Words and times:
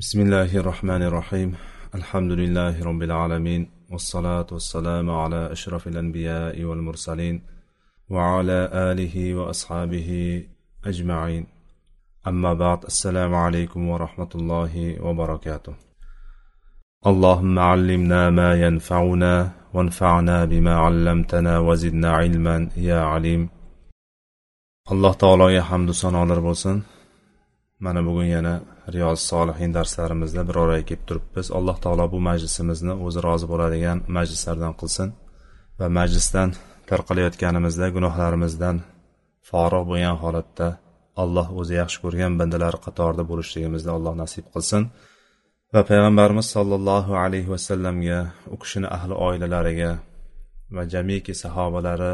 بسم 0.00 0.20
الله 0.20 0.56
الرحمن 0.56 1.02
الرحيم 1.02 1.54
الحمد 1.94 2.32
لله 2.32 2.84
رب 2.84 3.02
العالمين 3.02 3.70
والصلاة 3.92 4.46
والسلام 4.52 5.10
على 5.10 5.52
أشرف 5.52 5.88
الأنبياء 5.88 6.64
والمرسلين 6.64 7.42
وعلى 8.10 8.58
آله 8.90 9.34
وأصحابه 9.34 10.08
أجمعين 10.84 11.46
أما 12.26 12.54
بعد 12.54 12.84
السلام 12.84 13.34
عليكم 13.34 13.88
ورحمة 13.88 14.32
الله 14.34 15.02
وبركاته 15.02 15.74
اللهم 17.06 17.58
علمنا 17.58 18.30
ما 18.30 18.50
ينفعنا 18.54 19.50
وانفعنا 19.74 20.44
بما 20.44 20.74
علمتنا 20.76 21.58
وزدنا 21.58 22.10
علما 22.12 22.68
يا 22.76 23.00
عليم 23.00 23.48
تعالى 25.18 25.54
يا 25.54 25.62
حمد 25.62 25.90
sanolar 25.92 26.42
bo'lsin. 26.44 26.84
Mana 27.80 28.00
bugun 28.06 28.24
yana 28.24 28.75
riyoz 28.94 29.20
solihin 29.30 29.74
darslarimizda 29.78 30.42
bir 30.48 30.56
oraga 30.62 30.84
kelib 30.88 31.04
turibmiz. 31.08 31.46
Alloh 31.58 31.76
taolo 31.84 32.06
bu 32.14 32.18
majlisimizni 32.28 32.94
o'zi 33.06 33.20
rozi 33.26 33.46
bo'ladigan 33.52 33.98
majlislardan 34.16 34.74
qilsin 34.80 35.08
va 35.78 35.86
majlisdan 35.98 36.50
tarqalayotganimizda 36.90 37.86
gunohlarimizdan 37.96 38.76
forig' 39.48 39.86
bo'lgan 39.90 40.16
holatda 40.22 40.68
alloh 41.22 41.48
o'zi 41.60 41.74
yaxshi 41.80 41.98
ko'rgan 42.04 42.32
bandalari 42.40 42.78
qatorida 42.86 43.24
bo'lishligimizni 43.30 43.90
alloh 43.96 44.14
nasib 44.22 44.46
qilsin. 44.54 44.82
Va 45.74 45.82
payg'ambarimiz 45.90 46.46
sollallohu 46.56 47.12
alayhi 47.24 47.50
vasallamga 47.54 48.18
u 48.54 48.56
kishini 48.62 48.88
ahli 48.96 49.14
oilalariga 49.26 49.92
va 50.76 50.82
jamiki 50.94 51.32
sahobalari 51.42 52.12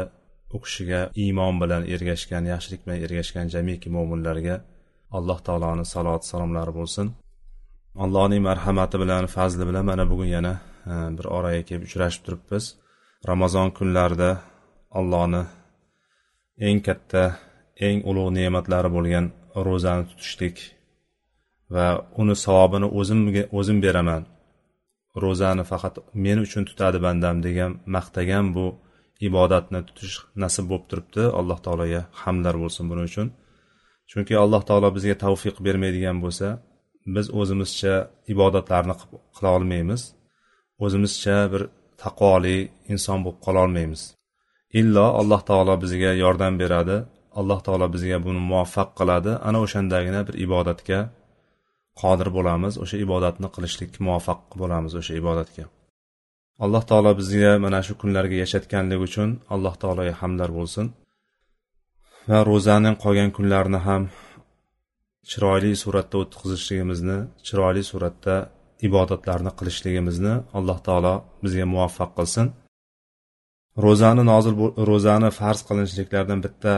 u 0.55 0.57
kishiga 0.63 1.01
iymon 1.23 1.55
bilan 1.61 1.81
ergashgan 1.93 2.43
yaxshilik 2.53 2.81
bilan 2.85 2.99
ergashgan 3.05 3.47
jamiki 3.55 3.87
mo'minlarga 3.95 4.55
alloh 5.17 5.39
taoloni 5.47 5.85
salot 5.93 6.23
salomlari 6.31 6.73
bo'lsin. 6.79 7.07
Allohning 8.03 8.41
marhamati 8.49 8.97
bilan 9.03 9.25
fazli 9.35 9.63
bilan 9.69 9.85
mana 9.91 10.05
bugun 10.11 10.29
yana 10.35 10.53
e, 10.91 10.93
bir 11.17 11.25
oraga 11.37 11.61
kelib 11.67 11.83
uchrashib 11.87 12.21
turibmiz. 12.25 12.63
Ramazon 13.29 13.67
kunlarida 13.77 14.29
allohni 14.99 15.43
eng 16.67 16.79
katta 16.87 17.23
eng 17.87 17.97
ulug' 18.09 18.31
ne'matlari 18.37 18.89
bo'lgan 18.95 19.25
ro'zani 19.67 20.03
tutishlik 20.09 20.57
va 21.73 21.87
uni 22.21 22.35
savobini 22.45 22.87
o'zimga 22.99 23.43
o'zim 23.59 23.77
beraman. 23.85 24.23
Ro'zani 25.23 25.63
faqat 25.71 25.95
men 26.25 26.37
uchun 26.45 26.63
tutadi 26.69 26.97
bandam 27.05 27.37
degan 27.47 27.71
maqtagan 27.95 28.45
bu 28.55 28.65
ibodatni 29.27 29.79
tutish 29.87 30.15
nasib 30.43 30.65
bo'lib 30.69 30.85
turibdi. 30.91 31.23
Alloh 31.39 31.59
taologa 31.65 32.01
hamdlar 32.21 32.55
bo'lsin 32.63 32.85
buning 32.91 33.07
uchun. 33.11 33.27
Chunki 34.11 34.33
alloh 34.43 34.61
taolo 34.69 34.89
bizga 34.97 35.15
tavfiq 35.25 35.55
bermaydigan 35.65 36.17
bo'lsa 36.23 36.47
biz 37.15 37.25
o'zimizcha 37.39 37.93
ibodatlarni 38.33 38.95
qila 39.35 39.49
olmaymiz. 39.57 40.01
O'zimizcha 40.85 41.37
bir 41.53 41.61
taqvoli 42.03 42.57
inson 42.93 43.19
bo'lib 43.23 43.39
qololmaymiz 43.45 44.01
illo 44.79 45.05
alloh 45.21 45.41
taolo 45.49 45.75
bizga 45.83 46.11
yordam 46.23 46.53
beradi. 46.61 46.97
Alloh 47.39 47.59
taolo 47.65 47.87
bizga 47.95 48.17
buni 48.25 48.41
muvaffaq 48.51 48.89
qiladi. 48.99 49.31
Ana 49.47 49.59
o'shandagina 49.65 50.21
bir 50.27 50.35
ibodatga 50.45 50.99
qodir 52.01 52.29
bo'lamiz. 52.37 52.73
O'sha 52.83 52.97
ibodatni 53.05 53.47
qilishlikka 53.55 53.99
muvaffaq 54.07 54.39
bo'lamiz 54.61 54.93
o'sha 54.99 55.13
ibodatga. 55.21 55.65
Alloh 56.63 56.83
taolo 56.89 57.11
bizga 57.21 57.51
mana 57.65 57.79
shu 57.87 57.93
kunlarga 58.01 58.35
yashatganligi 58.43 59.03
uchun 59.07 59.29
alloh 59.53 59.73
taologa 59.81 60.13
hamdlar 60.21 60.49
bo'lsin. 60.59 60.85
Va 62.29 62.39
ro'zaning 62.49 62.95
qolgan 63.03 63.31
kunlarini 63.37 63.79
ham 63.87 64.03
chiroyli 65.29 65.71
suratda 65.83 66.15
o'tkazishligimizni 66.23 67.17
chiroyli 67.47 67.83
suratda 67.91 68.35
ibodatlarni 68.87 69.51
qilishligimizni 69.59 70.33
alloh 70.57 70.79
taolo 70.87 71.13
bizga 71.43 71.65
muvaffaq 71.73 72.11
qilsin. 72.17 72.47
Ro'zani 73.85 74.23
nozil 74.31 74.53
ro'zani 74.89 75.29
farz 75.39 75.59
qilinishliklardan 75.67 76.39
bitta 76.45 76.73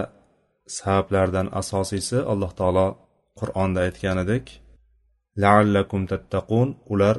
sabablardan 0.77 1.47
asosiysi 1.61 2.17
alloh 2.31 2.51
taolo 2.59 2.87
qur'onda 3.39 3.79
aytganidek 3.87 4.45
laallakum 5.43 6.01
tattaqun 6.11 6.67
ular 6.93 7.15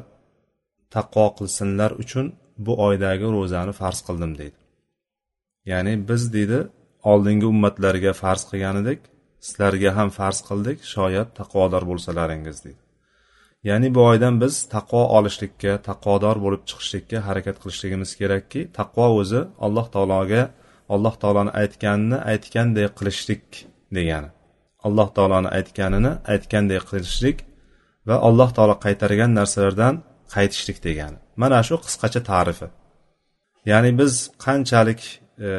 taqvo 0.95 1.25
qilsinlar 1.37 1.91
uchun 2.03 2.25
bu 2.65 2.73
oydagi 2.87 3.27
ro'zani 3.37 3.73
farz 3.81 3.99
qildim 4.07 4.31
deydi. 4.39 4.59
Ya'ni 5.71 5.93
biz 6.09 6.23
deydi 6.35 6.59
oldingi 7.11 7.45
ummatlarga 7.53 8.11
farz 8.21 8.41
qilganidek 8.49 8.99
sizlarga 9.47 9.91
ham 9.97 10.09
farz 10.19 10.39
qildik 10.47 10.77
shoyat 10.93 11.29
taqvodor 11.39 11.83
bo'lsalaringiz 11.89 12.57
deydi. 12.65 12.81
Ya'ni 13.69 13.89
bu 13.95 14.01
oydan 14.11 14.35
biz 14.43 14.55
taqvo 14.75 15.01
olishlikka 15.17 15.73
taqvodor 15.89 16.37
bo'lib 16.45 16.63
chiqishlikka 16.69 17.17
harakat 17.27 17.57
qilishligimiz 17.61 18.11
kerakki 18.19 18.61
taqvo 18.79 19.07
o'zi 19.21 19.41
alloh 19.65 19.87
taologa 19.95 20.43
alloh 20.95 21.15
taoloni 21.21 21.51
aytganini 21.61 22.17
aytganday 22.33 22.87
qilishlik 22.97 23.45
degani. 23.97 24.29
Alloh 24.87 25.09
taoloni 25.17 25.49
aytganini 25.57 26.11
aytganday 26.33 26.79
qilishlik 26.89 27.37
va 28.07 28.15
alloh 28.27 28.49
taolo 28.57 28.75
qaytargan 28.85 29.31
narsalardan 29.39 29.95
qaytishlik 30.35 30.77
degani. 30.87 31.17
Mana 31.41 31.59
shu 31.67 31.75
qisqacha 31.85 32.21
ta'rifi. 32.31 32.67
Ya'ni 33.71 33.91
biz 33.99 34.13
qanchalik 34.45 35.01
e, 35.45 35.49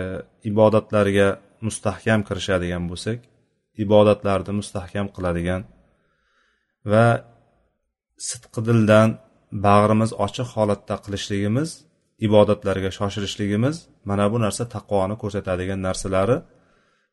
ibodatlarga 0.50 1.28
mustahkam 1.66 2.20
kirishadigan 2.28 2.84
bo'lsak 2.90 3.18
ibodatlarni 3.84 4.52
mustahkam 4.60 5.06
qiladigan 5.16 5.62
va 6.92 7.06
sidqi 8.28 8.60
dildan 8.68 9.08
bag'rimiz 9.66 10.10
ochiq 10.26 10.48
holatda 10.56 10.94
qilishligimiz 11.04 11.70
ibodatlarga 12.26 12.90
shoshilishligimiz 12.98 13.76
mana 14.08 14.24
bu 14.32 14.38
narsa 14.44 14.64
taqvoni 14.76 15.16
ko'rsatadigan 15.22 15.80
narsalari. 15.88 16.36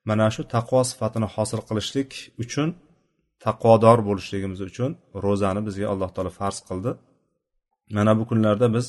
Mana 0.09 0.27
shu 0.35 0.41
taqvo 0.55 0.81
sifatini 0.91 1.27
hosil 1.35 1.59
qilishlik 1.69 2.09
uchun 2.43 2.69
taqvodor 3.45 3.99
bo'lishligimiz 4.07 4.59
uchun 4.69 4.91
ro'zani 5.25 5.61
bizga 5.67 5.87
alloh 5.93 6.09
taolo 6.15 6.31
farz 6.39 6.57
qildi. 6.67 6.91
Mana 7.97 8.11
bu 8.19 8.23
kunlarda 8.29 8.67
biz 8.75 8.85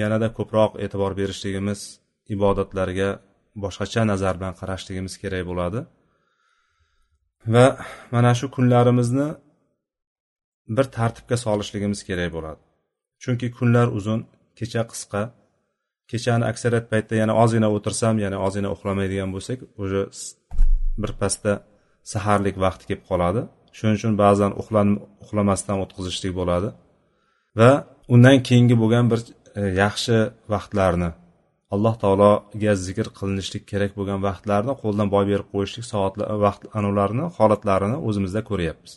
yanada 0.00 0.28
ko'proq 0.38 0.72
e'tibor 0.84 1.12
berishligimiz 1.20 1.80
ibodatlarga 2.34 3.08
boshqacha 3.64 4.02
nazar 4.12 4.34
bilan 4.38 4.54
qarashligimiz 4.60 5.14
kerak 5.22 5.44
bo'ladi. 5.50 5.80
Va 7.54 7.66
mana 8.14 8.32
shu 8.38 8.46
kunlarimizni 8.56 9.28
bir 10.76 10.86
tartibga 10.96 11.36
solishligimiz 11.44 12.00
kerak 12.08 12.30
bo'ladi. 12.36 12.60
Chunki 13.22 13.46
kunlar 13.58 13.86
uzun 13.98 14.20
kecha 14.58 14.82
qisqa. 14.92 15.22
Kechani 16.10 16.44
aksariyat 16.52 16.86
paytda 16.92 17.14
yana 17.22 17.34
ozgina 17.42 17.68
o'tirsam 17.76 18.14
yana 18.24 18.36
ozgina 18.46 18.68
uxlamaydigan 18.74 19.30
bo'lsak 19.34 19.58
уже 19.82 20.00
bir 21.02 21.12
pasda 21.20 21.52
saharlik 22.12 22.56
vaqti 22.64 22.84
kelib 22.88 23.04
qoladi. 23.10 23.40
Shuning 23.76 23.96
uchun 23.98 24.12
ba'zan 24.22 24.52
uxlamasdan 25.24 25.76
o'tkazishlik 25.84 26.32
bo'ladi. 26.40 26.68
Va 27.58 27.70
undan 28.14 28.36
keyingi 28.48 28.76
bo'lgan 28.82 29.04
bir 29.12 29.20
e, 29.60 29.62
yaxshi 29.82 30.16
vaqtlarni 30.52 31.10
alloh 31.74 31.94
taologa 32.02 32.72
zikr 32.86 33.08
qilinishlik 33.18 33.64
kerak 33.70 33.92
bo'lgan 33.98 34.20
vaqtlarni 34.28 34.74
qo'ldan 34.82 35.08
boy 35.14 35.24
berib 35.30 35.48
qo'yishlik 35.54 35.86
soatlar 35.92 36.28
vaqt 36.46 36.62
anularni 36.78 37.24
holatlarini 37.36 37.98
o'zimizda 38.08 38.42
ko'ryapmiz. 38.50 38.92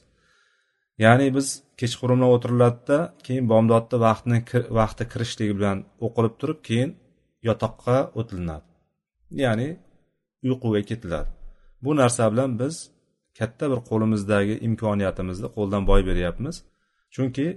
Ya'ni 1.03 1.27
biz 1.37 1.47
kechqurundan 1.79 2.29
o'tiriladida 2.35 2.97
keyin 3.25 3.45
bomdodda 3.51 3.97
vaqtni 4.07 4.37
vaqti 4.79 5.03
kirishligi 5.11 5.53
bilan 5.59 5.77
o'qilib 6.05 6.35
turib 6.41 6.59
keyin 6.67 6.91
yotoqqa 7.47 7.97
o'tilinadi. 8.19 8.67
Ya'ni 9.43 9.69
uyquga 10.47 10.81
ketiladi. 10.89 11.29
Bu 11.83 11.91
narsa 12.01 12.23
bilan 12.33 12.51
biz 12.61 12.75
katta 13.39 13.65
bir 13.71 13.79
qo'limizdagi 13.89 14.55
imkoniyatimizni 14.67 15.49
qo'ldan 15.55 15.83
boy 15.89 16.01
beryapmiz. 16.09 16.55
Chunki 17.15 17.47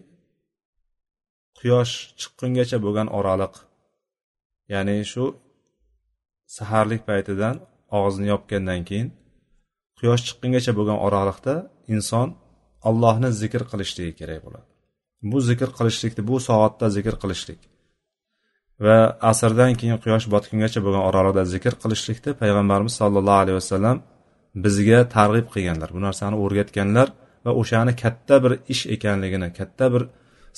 quyosh 1.59 1.95
chiqqungacha 2.21 2.79
bo'lgan 2.85 3.09
oraliq 3.19 3.55
ya'ni 4.73 4.97
shu 5.13 5.25
saharlik 6.57 7.03
paytidan 7.11 7.57
og'zini 7.99 8.27
yopgandan 8.35 8.81
keyin 8.89 9.09
quyosh 9.99 10.23
chiqqungacha 10.27 10.73
bo'lgan 10.79 10.99
oraliqda 11.07 11.55
inson 11.95 12.29
allohni 12.89 13.31
zikr 13.43 13.63
qilishligi 13.71 14.13
kerak 14.21 14.41
bo'ladi. 14.47 14.67
Bu 15.31 15.39
zikr 15.51 15.69
qilishlikni 15.79 16.23
bu 16.31 16.37
soatda 16.49 16.87
zikr 16.97 17.15
qilishlik 17.23 17.61
va 18.85 18.97
asrdan 19.31 19.73
keyin 19.81 19.99
quyosh 20.05 20.27
botgungacha 20.35 20.81
bo'lgan 20.87 21.05
oraliqda 21.09 21.43
zikr 21.55 21.75
qilishlikni 21.83 22.33
payg'ambarimiz 22.43 22.95
sollallohu 23.01 23.41
alayhi 23.45 23.59
vasallam 23.61 23.97
bizga 24.65 25.01
targ'ib 25.17 25.47
qilganlar. 25.55 25.89
Bu 25.97 26.01
narsani 26.07 26.37
o'rgatganlar 26.45 27.09
va 27.45 27.53
o'shani 27.61 27.93
katta 28.03 28.35
bir 28.45 28.53
ish 28.73 28.83
ekanligini 28.95 29.49
katta 29.59 29.87
bir 29.95 30.03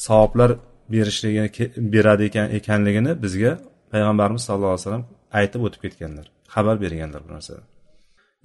savoblar 0.07 0.51
berishligini 0.93 1.49
beradi 1.95 2.23
ekan 2.31 2.47
ekanligini 2.59 3.13
bizga 3.25 3.53
payg'ambarimiz 3.95 4.43
sallallohu 4.47 4.75
alayhi 4.75 4.85
vasallam 4.85 5.07
aytib 5.41 5.61
o'tib 5.67 5.81
ketganlar 5.85 6.27
xabar 6.55 6.77
berganlar 6.85 7.21
bu 7.27 7.31
narsani 7.37 7.65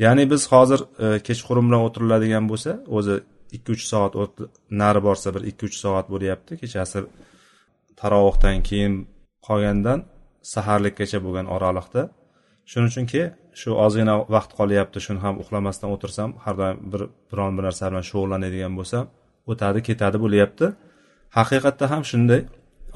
ya'ni 0.03 0.23
biz 0.31 0.41
hozir 0.53 0.79
e, 1.05 1.07
kechqurun 1.27 1.65
bilan 1.69 1.81
o'tiriladigan 1.87 2.45
bo'lsa 2.51 2.71
o'zi 2.97 3.15
ikki 3.51 3.69
uch 3.75 3.83
soat 3.91 4.13
nari 4.81 5.01
borsa 5.07 5.27
bir 5.35 5.43
ikki 5.51 5.63
uch 5.69 5.77
soat 5.83 6.05
bo'lyapti. 6.13 6.51
Kechasi 6.61 6.99
tarovuhdan 7.99 8.57
keyin 8.69 8.93
qolgandan 9.47 9.99
saharlikkacha 10.53 11.19
bo'lgan 11.25 11.47
oraliqda. 11.55 12.01
Shuning 12.69 12.89
uchunki 12.91 13.21
shu 13.59 13.69
ozgina 13.85 14.15
vaqt 14.35 14.51
qolyapti 14.59 14.99
shuni 15.05 15.19
ham 15.25 15.35
uxlamasdan 15.41 15.89
o'tirsam 15.95 16.29
har 16.43 16.55
doim 16.61 16.77
bir 16.91 17.01
biron 17.29 17.51
bir 17.57 17.63
narsa 17.67 17.83
bilan 17.91 18.05
shug'ullanadigan 18.09 18.73
bo'lsam 18.79 19.03
o'tadi 19.51 19.79
ketadi 19.87 20.17
bo'lyapti. 20.25 20.65
Haqiqatda 21.37 21.85
ham 21.93 22.03
shunday. 22.11 22.41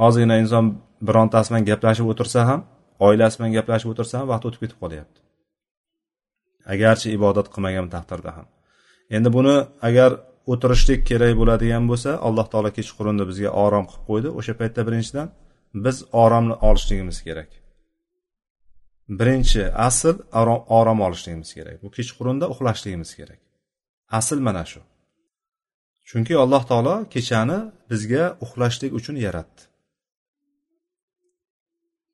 Ozgina 0.07 0.35
inson 0.43 0.65
birontasi 1.07 1.47
bilan 1.51 1.65
gaplashib 1.71 2.07
o'tirsa 2.13 2.39
ham 2.49 2.61
oilasi 3.07 3.35
bilan 3.39 3.51
gaplashib 3.57 3.89
o'tirsa 3.93 4.15
ham 4.19 4.27
vaqt 4.33 4.43
o'tib 4.47 4.61
ketib 4.63 4.79
qolyapti. 4.83 5.19
Agarchi 6.73 7.07
ibodat 7.17 7.47
qilmagan 7.53 7.87
taqdirda 7.95 8.31
ham. 8.37 8.47
Endi 9.15 9.29
buni 9.37 9.55
agar 9.89 10.11
o'tirishlik 10.51 11.01
kerak 11.09 11.33
bo'ladigan 11.39 11.83
bo'lsa 11.91 12.11
alloh 12.27 12.47
taolo 12.51 12.69
kechqurunda 12.77 13.23
bizga 13.31 13.49
orom 13.65 13.85
qilib 13.89 14.05
qo'ydi. 14.09 14.29
O'sha 14.39 14.53
paytda 14.59 14.81
birinchidan 14.87 15.27
biz 15.85 15.97
oromni 16.23 16.55
olishligimiz 16.67 17.17
kerak. 17.27 17.49
Birinchi 19.19 19.61
asl 19.87 20.15
orom 20.79 20.99
olishligimiz 21.07 21.51
kerak. 21.57 21.77
Bu 21.83 21.89
kechqurunda 21.97 22.45
uxlashligimiz 22.53 23.11
kerak. 23.19 23.39
Asl 24.19 24.39
mana 24.47 24.63
shu. 24.71 24.81
Chunki 26.09 26.33
alloh 26.43 26.63
taolo 26.71 26.95
kechani 27.13 27.59
bizga 27.91 28.23
uxlashlik 28.45 28.91
uchun 28.99 29.15
yaratdi. 29.25 29.61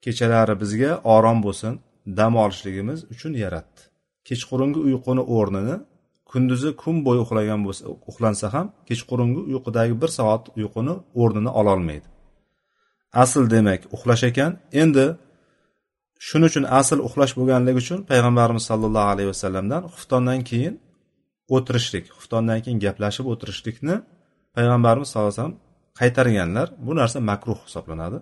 Kechalari 0.06 0.56
bizga 0.62 0.92
orom 1.16 1.38
bo'lsin 1.46 1.74
dam 2.20 2.34
olishligimiz 2.44 3.00
uchun 3.14 3.34
yaratdi. 3.44 3.82
Kechqurungi 4.28 4.80
uyquni 4.88 5.24
o'rnini 5.38 5.76
kunduzi 6.32 6.70
kun 6.82 6.96
bo'yi 7.06 7.20
uxlagan 7.26 7.62
bo'lsa 7.68 7.84
uxlansa 8.10 8.48
ham 8.56 8.68
kechqurungi 8.90 9.42
uyqudagi 9.52 9.94
bir 10.02 10.12
soat 10.18 10.44
uyquni 10.60 10.94
o'rnini 11.22 11.52
ololmaydi. 11.60 12.08
Asl 13.24 13.44
demak 13.56 13.82
uxlash 13.96 14.24
ekan. 14.30 14.52
Endi 14.82 15.06
shuning 16.28 16.50
uchun 16.52 16.66
asl 16.80 17.00
uxlash 17.08 17.34
bo'lganligi 17.40 17.78
uchun 17.84 18.00
payg'ambarimiz 18.12 18.64
sollallohu 18.70 19.10
alayhi 19.14 19.30
vasallamdan 19.34 19.82
xuftondan 19.96 20.40
keyin 20.50 20.76
o'tirishlik 21.56 22.06
xuftondan 22.18 22.60
keyin 22.64 22.80
gaplashib 22.86 23.26
o'tirishlikni 23.32 23.96
payg'ambarimiz 24.56 25.08
sallallohu 25.10 25.32
alayhi 25.32 25.42
vasallam 25.42 25.58
qaytarganlar. 26.00 26.68
Bu 26.86 26.92
narsa 27.00 27.18
makruh 27.32 27.60
hisoblanadi. 27.68 28.18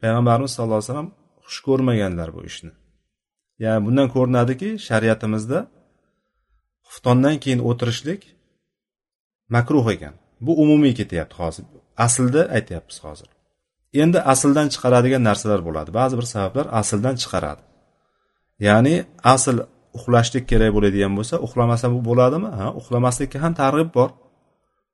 Payg'ambarimiz 0.00 0.50
sallallohu 0.54 0.80
alayhi 0.80 0.90
vasallam 0.90 1.10
xush 1.46 1.60
ko'rmaganlar 1.66 2.28
bu 2.36 2.40
ishni. 2.50 2.72
Ya'ni 3.64 3.80
bundan 3.86 4.08
ko'rinadiki 4.14 4.68
shariatimizda 4.88 5.58
xuftondan 6.88 7.36
keyin 7.42 7.60
o'tirishlik 7.68 8.20
makruh 9.54 9.86
ekan. 9.94 10.14
Bu 10.46 10.52
umumiy 10.62 10.94
ketyapti 11.00 11.34
hozir. 11.42 11.64
Aslda 12.06 12.42
aytyapmiz 12.56 12.98
hozir. 13.04 13.28
Endi 14.02 14.18
asldan 14.32 14.68
chiqaradigan 14.72 15.22
narsalar 15.28 15.60
bo'ladi. 15.68 15.90
Ba'zi 15.98 16.14
bir 16.20 16.26
sabablar 16.34 16.66
asldan 16.80 17.14
chiqaradi. 17.22 17.62
Ya'ni 18.66 18.94
asl 19.34 19.56
uxlashlik 19.98 20.44
kerak 20.50 20.70
bo'ladigan 20.76 21.12
bo'lsa 21.18 21.36
uxlamasa 21.46 21.86
bu 21.94 22.00
bo'ladimi? 22.08 22.48
Ha 22.58 22.66
uxlamaslikka 22.80 23.38
ham 23.44 23.52
targ'ib 23.62 23.90
bor. 23.98 24.10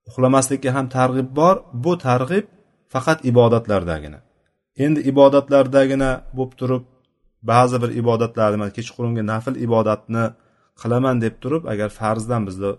Uxlamaslikka 0.09 0.71
ham 0.77 0.87
targ'ib 0.97 1.29
bor. 1.39 1.57
Bu 1.85 1.93
targ'ib 2.07 2.47
faqat 2.93 3.19
ibodatlardagina. 3.31 4.19
Endi 4.85 5.01
ibodatlardagina 5.11 6.11
bo'lib 6.37 6.55
turib 6.61 6.85
ba'zi 7.51 7.77
bir 7.83 7.91
ibodatlarni 8.03 8.69
kechqurungi 8.79 9.23
nafl 9.33 9.55
ibodatni 9.67 10.25
qilaman 10.81 11.17
deb 11.25 11.35
turib 11.43 11.63
agar 11.73 11.89
farzdan 12.01 12.43
bizni 12.49 12.73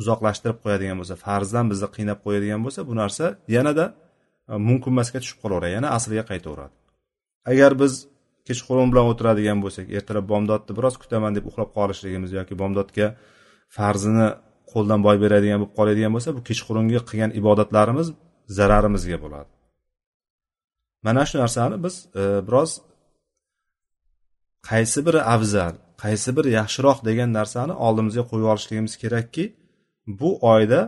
uzoqlashtirib 0.00 0.58
qo'yadigan 0.64 0.96
bo'lsa 1.00 1.14
farzdan 1.24 1.66
bizni 1.72 1.88
qiynab 1.96 2.18
qo'yadigan 2.24 2.60
bo'lsa 2.64 2.80
bu 2.88 2.94
narsa 3.00 3.24
yanada 3.56 3.84
e, 4.50 4.52
mumkin 4.68 4.90
emasga 4.94 5.18
tushib 5.22 5.38
qolaveradi 5.42 5.74
yana 5.78 5.88
asliga 5.96 6.24
qaytaveradi. 6.30 6.74
Agar 7.52 7.72
biz 7.82 7.92
kechqurun 8.48 8.88
bilan 8.92 9.04
o'tiradigan 9.12 9.58
bo'lsak 9.64 9.86
ertalab 9.98 10.26
bomdodni 10.32 10.72
biroz 10.78 10.94
kutaman 11.02 11.32
deb 11.36 11.44
uxlab 11.50 11.70
qolishligimiz 11.78 12.30
yoki 12.38 12.54
bomdodga 12.62 13.06
farzini 13.76 14.28
qo'ldan 14.72 15.00
boy 15.06 15.16
beradigan 15.24 15.58
bo'lib 15.60 15.74
qoladigan 15.78 16.12
bo'lsa 16.16 16.30
bu 16.36 16.40
kechqurungi 16.48 16.98
qilgan 17.08 17.30
ibodatlarimiz 17.40 18.06
zararimizga 18.58 19.18
bo'ladi. 19.24 19.53
Mana 21.06 21.22
shu 21.28 21.36
narsani 21.42 21.76
biz 21.84 21.94
e, 22.20 22.22
biroz 22.46 22.70
qaysi 24.70 25.00
biri 25.06 25.20
afzal 25.34 25.74
qaysi 26.04 26.30
biri 26.36 26.50
yaxshiroq 26.60 26.98
degan 27.08 27.30
narsani 27.38 27.74
oldimizga 27.86 28.24
qo'yib 28.30 28.48
olishligimiz 28.52 28.94
kerakki 29.02 29.44
bu 30.20 30.30
oyda 30.54 30.80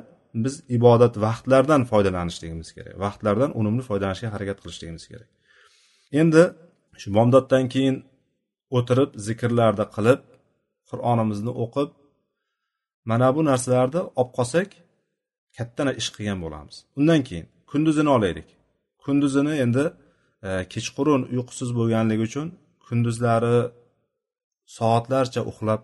biz 0.44 0.54
ibodat 0.76 1.14
vaqtlardan 1.26 1.82
foydalanishligimiz 1.90 2.68
kerak 2.76 2.94
vaqtlardan 3.04 3.50
unumli 3.60 3.82
foydalanishga 3.88 4.28
harakat 4.34 4.58
qilishligimiz 4.62 5.04
kerak. 5.10 5.30
Endi 6.20 6.42
shu 7.00 7.08
bomdoddan 7.16 7.64
keyin 7.74 7.96
o'tirib 8.78 9.10
zikrlarni 9.26 9.86
qilib 9.96 10.20
qur'onimizni 10.90 11.52
o'qib 11.64 11.90
mana 13.10 13.28
bu 13.36 13.40
narsalarni 13.50 14.00
olib 14.20 14.30
qolsak 14.38 14.68
katta 15.56 15.92
ish 16.00 16.08
qilgan 16.14 16.38
bo'lamiz. 16.44 16.76
Undan 16.98 17.20
keyin 17.28 17.46
kunduzini 17.70 18.10
olaylik. 18.16 18.48
Kunduzini 19.04 19.54
endi 19.64 19.84
E, 20.46 20.48
kechqurun 20.72 21.22
uyqusiz 21.34 21.70
bo'lganligi 21.78 22.22
uchun 22.28 22.46
kunduzlari 22.86 23.58
soatlarcha 24.76 25.42
uxlab 25.50 25.82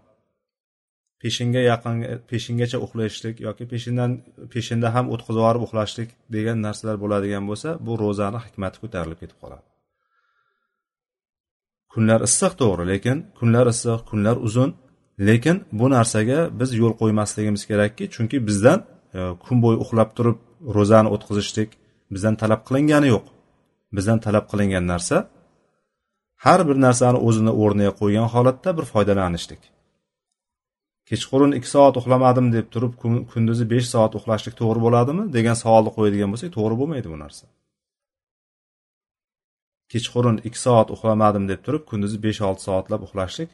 peshinga 1.23 1.63
yaqin 1.71 1.97
peshingacha 2.31 2.79
uxlashlik 2.87 3.37
yoki 3.47 3.65
peshindan 3.73 4.11
peshinda 4.55 4.89
ham 4.95 5.07
o'tkazib 5.15 5.41
yuborib 5.43 5.63
uxlashlik 5.67 6.09
degan 6.37 6.59
narsalar 6.67 6.97
bo'ladigan 7.03 7.45
bo'lsa 7.51 7.69
bu 7.87 7.93
ro'zani 8.03 8.39
hikmati 8.47 8.77
ko'tarilib 8.83 9.19
ketib 9.23 9.39
qoladi. 9.43 9.65
Kunlar 11.93 12.21
issiq 12.29 12.53
to'g'ri 12.61 12.85
lekin 12.93 13.17
kunlar 13.39 13.67
issiq 13.75 14.01
kunlar 14.11 14.37
uzun. 14.49 14.71
Lekin 15.29 15.57
bu 15.79 15.87
narsaga 15.97 16.41
biz 16.61 16.71
yo'l 16.83 16.95
qo'ymasligimiz 17.01 17.63
kerakki 17.71 18.05
chunki 18.15 18.37
bizdan 18.49 18.79
e, 19.19 19.21
kun 19.45 19.57
bo'yi 19.65 19.79
uxlab 19.85 20.11
turib 20.17 20.39
ro'zani 20.77 21.09
o'tkazishlik 21.15 21.71
bizdan 22.15 22.35
talab 22.43 22.61
qilingani 22.69 23.09
yo'q. 23.15 23.25
Bizdan 23.97 24.19
talab 24.25 24.45
qilingan 24.51 24.85
narsa 24.93 25.17
har 26.45 26.61
bir 26.69 26.77
narsani 26.87 27.19
o'zini 27.29 27.53
o'rniga 27.63 27.93
qo'ygan 28.01 28.27
holatda 28.35 28.71
bir 28.79 28.85
foydalanishlik. 28.93 29.63
Kechqurun 31.09 31.53
ikki 31.59 31.69
soat 31.75 31.95
uxlamadim 32.01 32.47
deb 32.57 32.67
turib 32.75 32.93
kunduzi 33.33 33.65
besh 33.73 33.89
soat 33.95 34.13
uxlashlik 34.19 34.55
to'g'ri 34.61 34.81
bo'ladimi 34.87 35.25
degan 35.37 35.57
savolni 35.63 35.91
qo'yadigan 35.97 36.31
bo'lsak 36.33 36.51
to'g'ri 36.57 36.75
bo'lmaydi 36.81 37.09
bu 37.15 37.19
narsa. 37.25 37.45
Kechqurun 39.93 40.37
ikki 40.49 40.61
soat 40.67 40.89
uxlamadim 40.95 41.45
deb 41.53 41.61
turib 41.67 41.83
kunduzi 41.91 42.19
besh 42.27 42.41
olti 42.49 42.63
soatlab 42.69 43.01
uxlashlik 43.07 43.51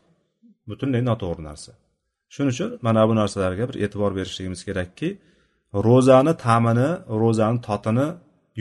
butunlay 0.70 1.02
noto'g'ri 1.10 1.42
narsa. 1.50 1.70
Shuning 2.34 2.52
uchun 2.54 2.70
mana 2.86 3.02
bu 3.08 3.14
narsalarga 3.20 3.64
bir 3.70 3.76
e'tibor 3.84 4.12
berishligimiz 4.18 4.60
kerakki 4.68 5.08
ro'zani 5.86 6.32
ta'mini 6.44 6.90
ro'zani 7.22 7.58
totini 7.68 8.06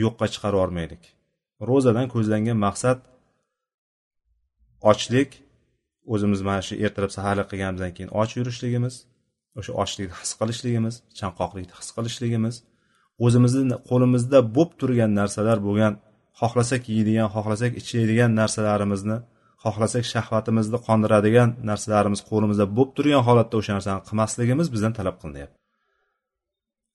yo'qqa 0.02 0.26
chiqarib 0.32 0.56
yubormaylik 0.58 1.02
ro'zadan 1.68 2.06
ko'zlangan 2.14 2.58
maqsad 2.66 2.98
ochlik. 4.90 5.30
O'zimiz 6.14 6.40
mana 6.48 6.62
shu 6.68 6.74
ertalab 6.84 7.12
saharlik 7.16 7.46
qilganimizdan 7.50 7.92
keyin 7.96 8.10
och 8.20 8.30
yurishligimiz 8.38 8.94
o'sha 9.58 9.72
ochlikni 9.82 10.14
his 10.22 10.32
qilishligimiz 10.40 10.94
chanqoqlikni 11.18 11.74
his 11.80 11.88
qilishligimiz. 11.96 12.54
O'zimizni 13.24 13.76
qo'limizda 13.90 14.38
bo'lib 14.56 14.72
turgan 14.80 15.10
narsalar 15.20 15.58
bo'lgan 15.66 15.94
xohlasak 16.40 16.82
yeydigan 16.94 17.28
xohlasak 17.34 17.72
ichadigan 17.80 18.30
narsalarimizni 18.40 19.16
xohlasak 19.64 20.04
shahvatimizni 20.12 20.78
qondiradigan 20.86 21.48
narsalarimiz 21.70 22.20
qo'limizda 22.30 22.66
bo'lib 22.76 22.92
turgan 22.96 23.22
holatda 23.28 23.54
o'sha 23.60 23.72
narsani 23.76 24.00
qilmasligimiz 24.08 24.66
bizdan 24.74 24.92
talab 24.98 25.16
qilinyapti. 25.22 25.56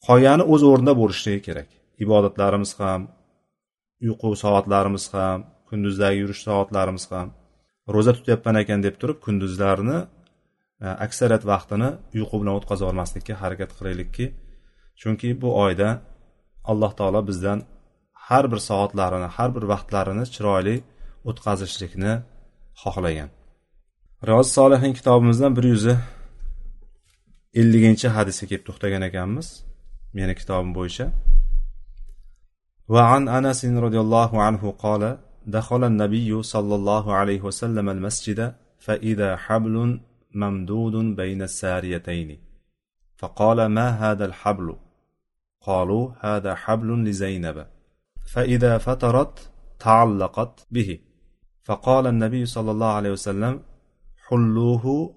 Qolgani 0.07 0.43
o'z 0.53 0.61
o'rnida 0.71 0.93
bo'lishligi 1.01 1.41
kerak. 1.47 1.69
Ibodatlarimiz 2.03 2.71
ham 2.79 3.01
uyqu 4.05 4.29
soatlarimiz 4.43 5.05
ham 5.13 5.39
kunduzdagi 5.69 6.17
yurish 6.23 6.41
soatlarimiz 6.47 7.05
ham 7.11 7.27
ro'za 7.93 8.11
tutyapman 8.17 8.55
ekan 8.63 8.79
deb 8.85 8.95
turib 9.01 9.19
kunduzlarni 9.25 9.97
e, 10.85 10.87
aksariyat 11.05 11.43
vaqtini 11.51 11.89
uyqu 12.17 12.35
bilan 12.41 12.53
o'tkazib 12.59 12.85
olmaslikka 12.91 13.33
harakat 13.41 13.71
qilaylikki 13.77 14.25
chunki 15.01 15.29
bu 15.41 15.49
oyda 15.65 15.89
alloh 16.71 16.91
taolo 16.99 17.21
bizdan 17.29 17.59
har 18.27 18.45
bir 18.51 18.59
soatlarini 18.69 19.29
har 19.37 19.49
bir 19.55 19.63
vaqtlarini 19.73 20.25
chiroyli 20.33 20.75
o'tkazishlikni 21.29 22.13
xohlagan. 22.81 23.29
Riyoz 24.27 24.47
solihin 24.57 24.93
kitobimizdan 24.99 25.51
bir 25.57 25.65
yuz 25.73 25.85
elliginchi 27.59 28.07
hadisga 28.15 28.45
kelib 28.49 28.65
to'xtagan 28.67 29.03
ekanmiz 29.09 29.47
meni 30.17 30.33
kitobim 30.39 30.71
bo'yicha. 30.77 31.05
وعن 32.87 33.27
أنس 33.27 33.65
رضي 33.65 33.99
الله 33.99 34.41
عنه 34.43 34.71
قال 34.71 35.17
دخل 35.47 35.83
النبي 35.83 36.43
صلى 36.43 36.75
الله 36.75 37.13
عليه 37.13 37.41
وسلم 37.41 37.89
المسجد 37.89 38.55
فإذا 38.79 39.35
حبل 39.35 39.99
ممدود 40.35 41.15
بين 41.15 41.41
الساريتين. 41.41 42.39
فقال 43.15 43.65
ما 43.65 43.89
هذا 43.89 44.25
الحبل؟ 44.25 44.75
قالوا 45.61 46.11
هذا 46.19 46.55
حبل 46.55 47.03
لزينب. 47.03 47.67
فإذا 48.33 48.77
فترت 48.77 49.51
تعلقت 49.79 50.67
به. 50.71 50.99
فقال 51.63 52.07
النبي 52.07 52.45
صلى 52.45 52.71
الله 52.71 52.91
عليه 52.91 53.11
وسلم 53.11 53.63
حلوة 54.27 55.15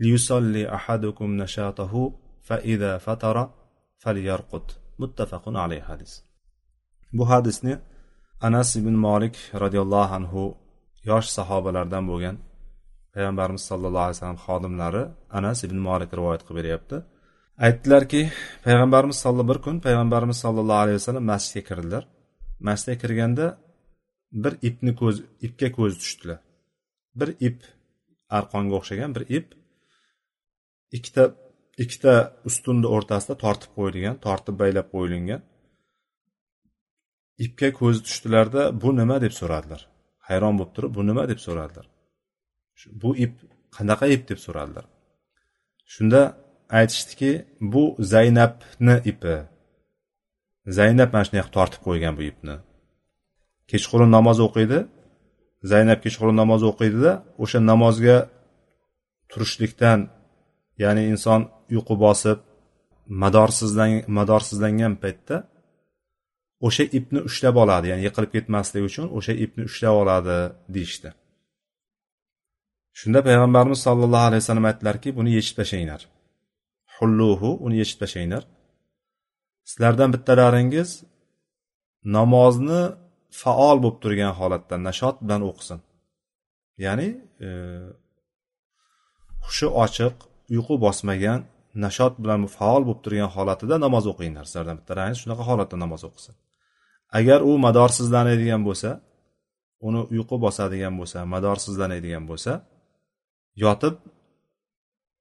ليصلي 0.00 0.74
أحدكم 0.74 1.36
نشاطه 1.36 2.12
فإذا 2.42 2.98
فتر 2.98 3.50
فليرقد. 3.98 4.70
متفق 4.98 5.48
عليه 5.48 5.82
حديث. 5.82 6.25
Bu 7.12 7.24
hadisni 7.30 7.74
anas 8.48 8.76
ibn 8.80 8.94
molik 9.06 9.36
roziyallohu 9.62 10.14
anhu 10.18 10.42
yosh 11.10 11.28
sahobalardan 11.36 12.04
bo'lgan 12.10 12.36
payg'ambarimiz 13.14 13.62
sallallohu 13.70 14.04
alayhi 14.06 14.18
vasallam 14.18 14.40
xodimlari 14.46 15.02
anas 15.38 15.58
ibn 15.66 15.78
molik 15.88 16.10
rivoyat 16.18 16.42
qilib 16.46 16.58
beryapti. 16.60 16.96
Aytdilarki 17.66 18.20
payg'ambarimiz 18.66 19.18
bir 19.50 19.58
kun 19.64 19.76
payg'ambarimiz 19.86 20.38
sollallohu 20.44 20.82
alayhi 20.84 20.98
vasallam 21.00 21.24
masjidga 21.32 21.62
kirdilar. 21.68 22.02
Masjidga 22.68 22.96
kirganda 23.02 23.46
bir 24.42 24.52
ipni 24.68 24.92
ko'z 25.00 25.16
ipga 25.46 25.68
ko'z 25.78 25.92
tushdilar. 26.02 26.38
Bir 27.18 27.28
ip 27.48 27.58
arqonga 28.38 28.74
o'xshagan 28.78 29.10
bir 29.16 29.24
ip 29.36 29.46
ikkita 30.96 31.24
ikkita 31.84 32.14
ustunni 32.48 32.88
o'rtasida 32.96 33.34
tortib 33.44 33.70
qo'yilgan 33.78 34.16
tortib 34.26 34.54
baylab 34.62 34.86
qo'yilgan 34.94 35.40
ipga 37.44 37.68
ko'zi 37.78 38.00
tushdilarda 38.06 38.62
bu 38.82 38.88
nima? 39.00 39.16
deb 39.24 39.34
so'radilar. 39.40 39.80
Hayron 40.28 40.54
bo'lib 40.58 40.72
turib 40.76 40.92
bu 40.96 41.02
nima? 41.08 41.22
deb 41.30 41.40
so'radilar. 41.46 41.86
Bu 43.02 43.10
ip 43.24 43.34
qanaqa 43.76 44.06
ip? 44.14 44.22
deb 44.30 44.40
so'radilar. 44.46 44.84
Shunda 45.94 46.20
aytishdiki 46.78 47.32
bu 47.72 47.82
zaynabni 48.12 48.96
ipi. 49.12 49.36
Zaynab 50.78 51.10
mana 51.12 51.24
shunday 51.26 51.44
tortib 51.56 51.82
qo'ygan 51.86 52.14
bu 52.18 52.22
ipni. 52.30 52.56
Kechqurun 53.70 54.10
namoz 54.16 54.38
o'qiydi. 54.46 54.78
Zaynab 55.72 55.98
kechqurun 56.04 56.36
namoz 56.42 56.62
o'qiydida 56.70 57.12
o'sha 57.42 57.58
namozga 57.70 58.16
turishlikdan 59.30 60.00
ya'ni 60.82 61.02
inson 61.12 61.40
uyqu 61.74 61.94
bosib 62.04 62.38
madorsizlan 63.22 63.90
madorsizlangan 64.18 64.94
paytda 65.02 65.36
o'sha 66.66 66.84
ipni 66.98 67.20
ushlab 67.28 67.56
oladi 67.62 67.86
ya'ni 67.92 68.02
yiqilib 68.08 68.30
ketmasligi 68.36 68.86
uchun 68.90 69.06
o'sha 69.18 69.32
ipni 69.44 69.62
ushlab 69.70 69.94
oladi 70.02 70.36
deyishdi. 70.74 71.10
Shunda 72.98 73.20
payg'ambarimiz 73.28 73.80
sollallohu 73.86 74.26
alayhi 74.30 74.42
vasallam 74.42 74.66
aytdilarki 74.70 75.08
buni 75.18 75.30
yechib 75.38 75.54
tashlanglar. 75.60 76.00
Hulluhu 76.96 77.50
uni 77.66 77.76
yechib 77.82 77.98
tashlanglar. 78.02 78.42
Sizlardan 79.70 80.10
bittalaringiz 80.14 80.90
namozni 82.16 82.82
faol 83.40 83.76
bo'lib 83.84 83.98
turgan 84.02 84.32
holatda 84.40 84.76
nashot 84.88 85.16
bilan 85.24 85.42
o'qisin. 85.50 85.78
Ya'ni 86.84 87.08
e, 87.46 87.48
hushi 89.46 89.66
ochiq 89.84 90.14
uyqu 90.54 90.74
bosmagan 90.84 91.40
nashot 91.84 92.14
bilan 92.22 92.40
faol 92.56 92.82
bo'lib 92.88 93.00
turgan 93.04 93.30
holatida 93.36 93.74
namoz 93.84 94.04
o'qinglar. 94.12 94.44
Sizlardan 94.48 94.76
bittalaringiz 94.80 95.18
shunaqa 95.22 95.44
holatda 95.50 95.76
namoz 95.84 96.02
o'qisin. 96.10 96.34
Agar 97.18 97.40
u 97.40 97.58
madorsizlanadigan 97.66 98.62
bo'lsa 98.68 98.90
uni 99.86 100.00
uyqu 100.14 100.36
bosadigan 100.44 100.94
bo'lsa 101.00 101.18
madorsizlanadigan 101.34 102.24
bo'lsa 102.30 102.52
yotib 103.64 103.94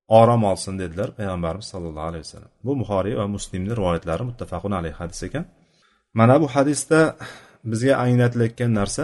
orom 0.08 0.44
olsin 0.52 0.80
dedilar 0.80 1.10
payg'ambarimiz 1.18 1.68
sollallohu 1.74 2.08
alayhi 2.12 2.24
vasallam. 2.26 2.52
Bu 2.66 2.72
buxoriy 2.80 3.16
va 3.20 3.26
muslimni 3.36 3.74
rivoyatlari 3.80 4.24
muttafaqun 4.30 4.74
alayhi 4.80 4.96
hadis 5.02 5.24
ekan. 5.28 5.46
Mana 6.20 6.36
bu 6.42 6.48
hadisda 6.56 7.00
bizga 7.72 7.94
anglatilayotgan 8.06 8.72
narsa 8.80 9.04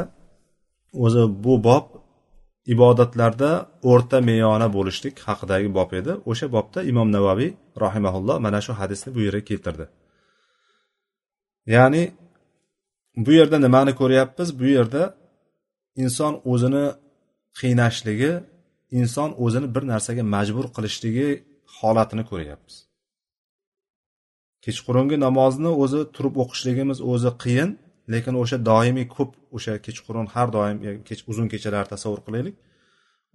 o'zi 1.06 1.24
bu 1.46 1.54
bob 1.68 1.86
ibodatlarda 2.74 3.50
o'rta 3.92 4.18
meyona 4.30 4.68
bo'lishlik 4.76 5.16
haqidagi 5.28 5.70
bob 5.78 5.92
edi. 6.00 6.12
O'sha 6.30 6.48
bobda 6.56 6.80
imom 6.92 7.08
navaviy 7.16 7.52
rahimaulloh 7.86 8.38
mana 8.46 8.60
shu 8.66 8.74
hadisni 8.82 9.10
bu 9.16 9.20
yerga 9.28 9.44
keltirdi. 9.50 9.86
Ya'ni 11.76 12.04
bu 13.16 13.32
yerda 13.32 13.58
nimani 13.60 13.96
ko'ryapmiz? 13.96 14.60
Bu 14.60 14.66
yerda 14.66 15.16
inson 16.04 16.34
o'zini 16.52 16.86
qiynashligi 17.60 18.32
inson 19.00 19.30
o'zini 19.44 19.68
bir 19.76 19.84
narsaga 19.92 20.24
majbur 20.36 20.66
qilishligi 20.76 21.28
holatini 21.78 22.24
ko'ryapmiz. 22.32 22.76
Kechqurungi 24.66 25.18
namozni 25.26 25.72
o'zi 25.84 26.02
turib 26.16 26.36
o'qishligimiz 26.44 27.00
o'zi 27.12 27.32
qiyin 27.44 27.70
lekin 28.14 28.36
o'sha 28.42 28.58
doimiy 28.70 29.08
ko'p 29.16 29.32
o'sha 29.56 29.74
kechqurun 29.86 30.28
har 30.34 30.48
doim 30.58 30.78
e, 30.88 30.90
kech 31.10 31.22
uzun 31.32 31.48
kechalar 31.54 31.86
tasavvur 31.94 32.22
qilaylik. 32.28 32.56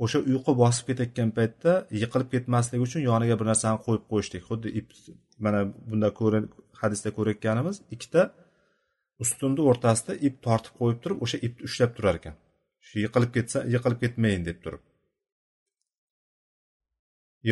O'sha 0.05 0.19
uyqu 0.31 0.53
bosib 0.63 0.85
ketayotgan 0.89 1.31
paytda 1.39 1.73
yiqilib 2.01 2.29
ketmasligi 2.35 2.83
uchun 2.89 3.01
yoniga 3.11 3.35
bir 3.41 3.47
narsani 3.53 3.79
qo'yib 3.87 4.05
qo'yishlik. 4.11 4.43
Xuddi 4.49 4.69
ip 4.81 4.89
mana 5.45 5.61
bunda 5.91 6.09
hadisda 6.83 7.09
ko'rayotganimiz 7.17 7.77
ikkita 7.95 8.23
ustunni 9.25 9.63
o'rtasida 9.71 10.13
ip 10.29 10.35
tortib 10.47 10.75
qo'yib 10.81 10.99
turib 11.05 11.23
o'sha 11.25 11.39
ipni 11.47 11.69
ushlab 11.69 11.93
turar 11.97 12.19
ekan. 12.21 12.35
Shu 12.87 12.97
yiqilib 13.05 13.31
ketsa 13.37 13.59
yiqilib 13.75 13.99
ketmayin 14.05 14.43
deb 14.49 14.59
turib. 14.65 14.83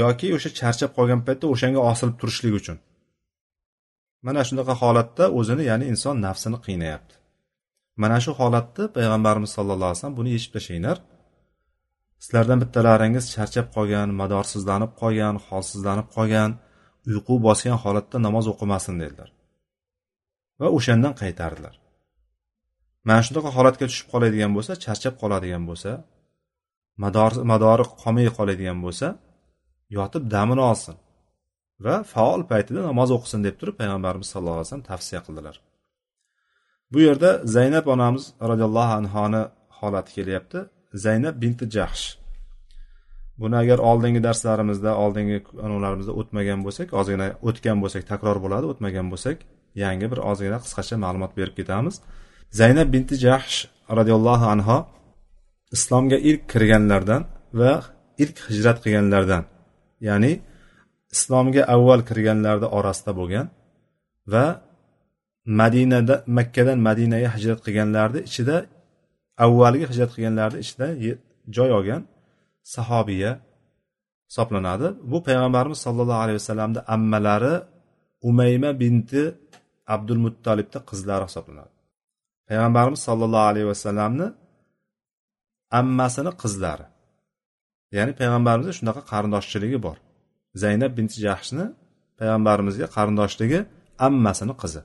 Yoki 0.00 0.28
o'sha 0.36 0.50
charchab 0.60 0.90
qolgan 0.98 1.20
paytda 1.26 1.46
o'shanga 1.54 1.80
osilib 1.90 2.16
turishlik 2.20 2.54
uchun. 2.60 2.78
Mana 4.26 4.42
shunaqa 4.48 4.74
holatda 4.82 5.24
o'zini 5.38 5.64
ya'ni 5.70 5.84
inson 5.92 6.16
nafsini 6.26 6.58
qiynayapti. 6.66 7.14
Mana 8.02 8.16
shu 8.24 8.32
holatda 8.40 8.82
payg'ambarimiz 8.96 9.50
sallallohu 9.56 9.88
alayhi 9.90 10.00
vasallam 10.00 10.18
buni 10.20 10.30
yechib 10.36 10.52
tashlanglar. 10.56 10.98
Sizlardan 12.24 12.58
bittalaringiz 12.62 13.24
charchab 13.34 13.66
qolgan 13.76 14.08
madorsizlanib 14.20 14.92
qolgan 15.00 15.36
holsizlanib 15.46 16.08
qolgan 16.16 16.50
uyqu 17.10 17.34
bosgan 17.46 17.78
holatda 17.84 18.16
namoz 18.26 18.46
o'qimasin 18.52 18.94
dedilar. 19.02 19.28
Va 20.60 20.66
o'shandan 20.76 21.14
qaytardilar. 21.22 21.74
Mana 23.08 23.22
shunaqa 23.26 23.50
holatga 23.56 23.86
tushib 23.90 24.08
qoladigan 24.12 24.52
bo'lsa 24.56 24.72
charchab 24.84 25.14
qoladigan 25.22 25.62
bo'lsa 25.70 25.90
madori 27.52 27.84
qolmay 28.02 28.28
qoladigan 28.38 28.78
bo'lsa 28.84 29.08
yotib 29.96 30.22
damini 30.34 30.62
olsin 30.70 30.96
va 31.84 31.94
faol 32.12 32.42
paytida 32.52 32.80
namoz 32.90 33.10
o'qisin 33.16 33.40
deb 33.46 33.56
turib 33.60 33.76
payg'ambarimiz 33.80 34.28
sallallohu 34.32 34.58
alayhi 34.58 34.68
vasallam 34.68 34.88
tavsiya 34.90 35.20
qildilar. 35.26 35.56
Bu 36.92 36.98
yerda 37.06 37.30
zaynab 37.56 37.86
onamiz 37.94 38.24
roziyallohu 38.50 38.92
anhoni 39.00 39.42
holati 39.78 40.10
kelyapti. 40.16 40.58
Zaynab 41.04 41.34
binti 41.42 41.64
jahsh. 41.76 42.04
Buni 43.40 43.56
agar 43.62 43.78
oldingi 43.90 44.20
darslarimizda 44.26 44.90
oldingi 45.04 45.38
anavlarimizda 45.66 46.12
o'tmagan 46.20 46.60
bo'lsak 46.66 46.88
ozgina 47.00 47.26
o'tgan 47.48 47.78
bo'lsak 47.82 48.02
takror 48.10 48.38
bo'ladi 48.44 48.66
o'tmagan 48.72 49.06
bo'lsak 49.12 49.38
yangi 49.82 50.06
bir 50.12 50.18
ozgina 50.30 50.58
qisqacha 50.64 50.96
ma'lumot 51.04 51.32
berib 51.38 51.54
ketamiz. 51.58 51.94
Zaynab 52.60 52.88
binti 52.94 53.14
jahsh 53.24 53.56
roziyallohu 53.98 54.46
anho 54.54 54.78
islomga 55.76 56.18
ilk 56.28 56.42
kirganlardan 56.52 57.22
va 57.60 57.72
ilk 58.22 58.36
hijrat 58.48 58.78
qilganlardan 58.84 59.42
ya'ni 60.08 60.32
islomga 61.14 61.62
avval 61.74 62.00
kirganlarni 62.08 62.68
orasida 62.78 63.12
bo'lgan 63.20 63.46
va 64.32 64.46
madinada 65.60 66.14
makkadan 66.38 66.78
madinaga 66.88 67.28
hijrat 67.36 67.60
qilganlarni 67.66 68.20
ichida 68.28 68.56
avvalgi 69.44 69.84
hijrat 69.90 70.10
qilganlarni 70.14 70.58
ichida 70.64 70.86
joy 71.56 71.70
olgan 71.78 72.02
sahobiya 72.74 73.32
hisoblanadi. 74.30 74.86
Bu 75.10 75.18
payg'ambarimiz 75.26 75.78
sollallohu 75.86 76.20
alayhi 76.24 76.38
vasallamni 76.42 76.80
ammalari 76.94 77.54
umayma 78.28 78.70
binti 78.82 79.22
abdulmuttolibni 79.94 80.80
qizlari 80.90 81.24
hisoblanadi. 81.28 81.72
Payg'ambarimiz 82.48 83.00
sollallohu 83.08 83.46
alayhi 83.50 83.68
vasallamni 83.72 84.26
ammasini 85.80 86.32
qizlari. 86.42 86.86
Ya'ni 87.96 88.12
payg'ambarimizda 88.20 88.72
shunaqa 88.78 89.02
qarindoshchiligi 89.12 89.78
bor. 89.86 89.96
Zaynab 90.62 90.92
binti 90.98 91.16
jahshni 91.26 91.64
payg'ambarimizga 92.18 92.86
qarindoshligi 92.96 93.60
ammasini 94.06 94.54
qizi. 94.62 94.80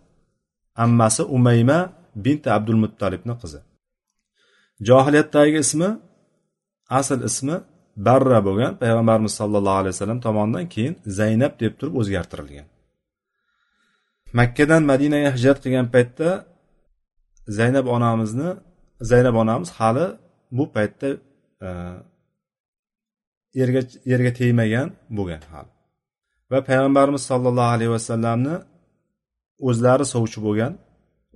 Ammasi 0.84 1.24
umayma 1.38 1.79
binti 2.25 2.48
abdulmuttolibni 2.58 3.36
qizi. 3.41 3.60
Johiliyatdagi 4.88 5.58
ismi 5.65 5.89
asl 7.00 7.20
ismi 7.29 7.56
barra 8.08 8.39
bo'lgan 8.48 8.74
payg'ambarimiz 8.82 9.34
sollallohu 9.39 9.79
alayhi 9.82 9.94
vasallam 9.96 10.20
tomonidan 10.27 10.65
keyin 10.74 10.94
zaynab 11.20 11.53
deb 11.62 11.74
turib 11.79 11.96
o'zgartirilgan. 12.01 12.68
Makkadan 14.38 14.83
madinaga 14.91 15.29
hijrat 15.36 15.57
qilgan 15.63 15.88
paytda 15.95 16.29
zaynab 17.57 17.86
onamizni 17.95 18.50
zaynab 19.12 19.36
onamiz 19.43 19.69
hali 19.79 20.05
bu 20.57 20.63
paytda 20.75 21.09
e, 21.67 21.69
yerga 23.59 23.81
yerga 24.12 24.31
tegmagan 24.39 24.88
bo'lgan 25.17 25.43
hali 25.51 25.71
va 26.51 26.59
payg'ambarimiz 26.69 27.24
sollallohu 27.31 27.71
alayhi 27.75 27.91
vasallamni 27.98 28.55
o'zlari 29.69 30.05
sovchi 30.13 30.39
bo'lgan 30.45 30.74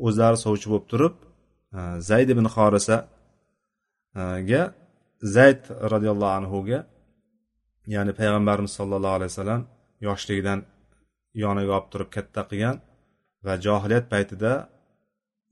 o'zlari 0.06 0.38
sovchi 0.46 0.68
bo'lib 0.72 0.88
turib 0.92 1.16
e, 1.78 1.80
zayd 2.10 2.28
ibn 2.34 2.46
xorisaga 2.56 3.04
e, 4.70 4.72
zayd 5.36 5.62
roziyallohu 5.94 6.34
anhuga 6.40 6.80
ya'ni 7.96 8.12
payg'ambarimiz 8.20 8.72
sollallohu 8.80 9.16
alayhi 9.18 9.32
vasallam 9.34 9.62
yoshligidan 10.08 10.60
yoniga 11.42 11.72
olib 11.78 11.88
turib 11.94 12.10
katta 12.16 12.42
qilgan 12.50 12.76
va 13.46 13.54
johiliyat 13.66 14.06
paytida 14.14 14.52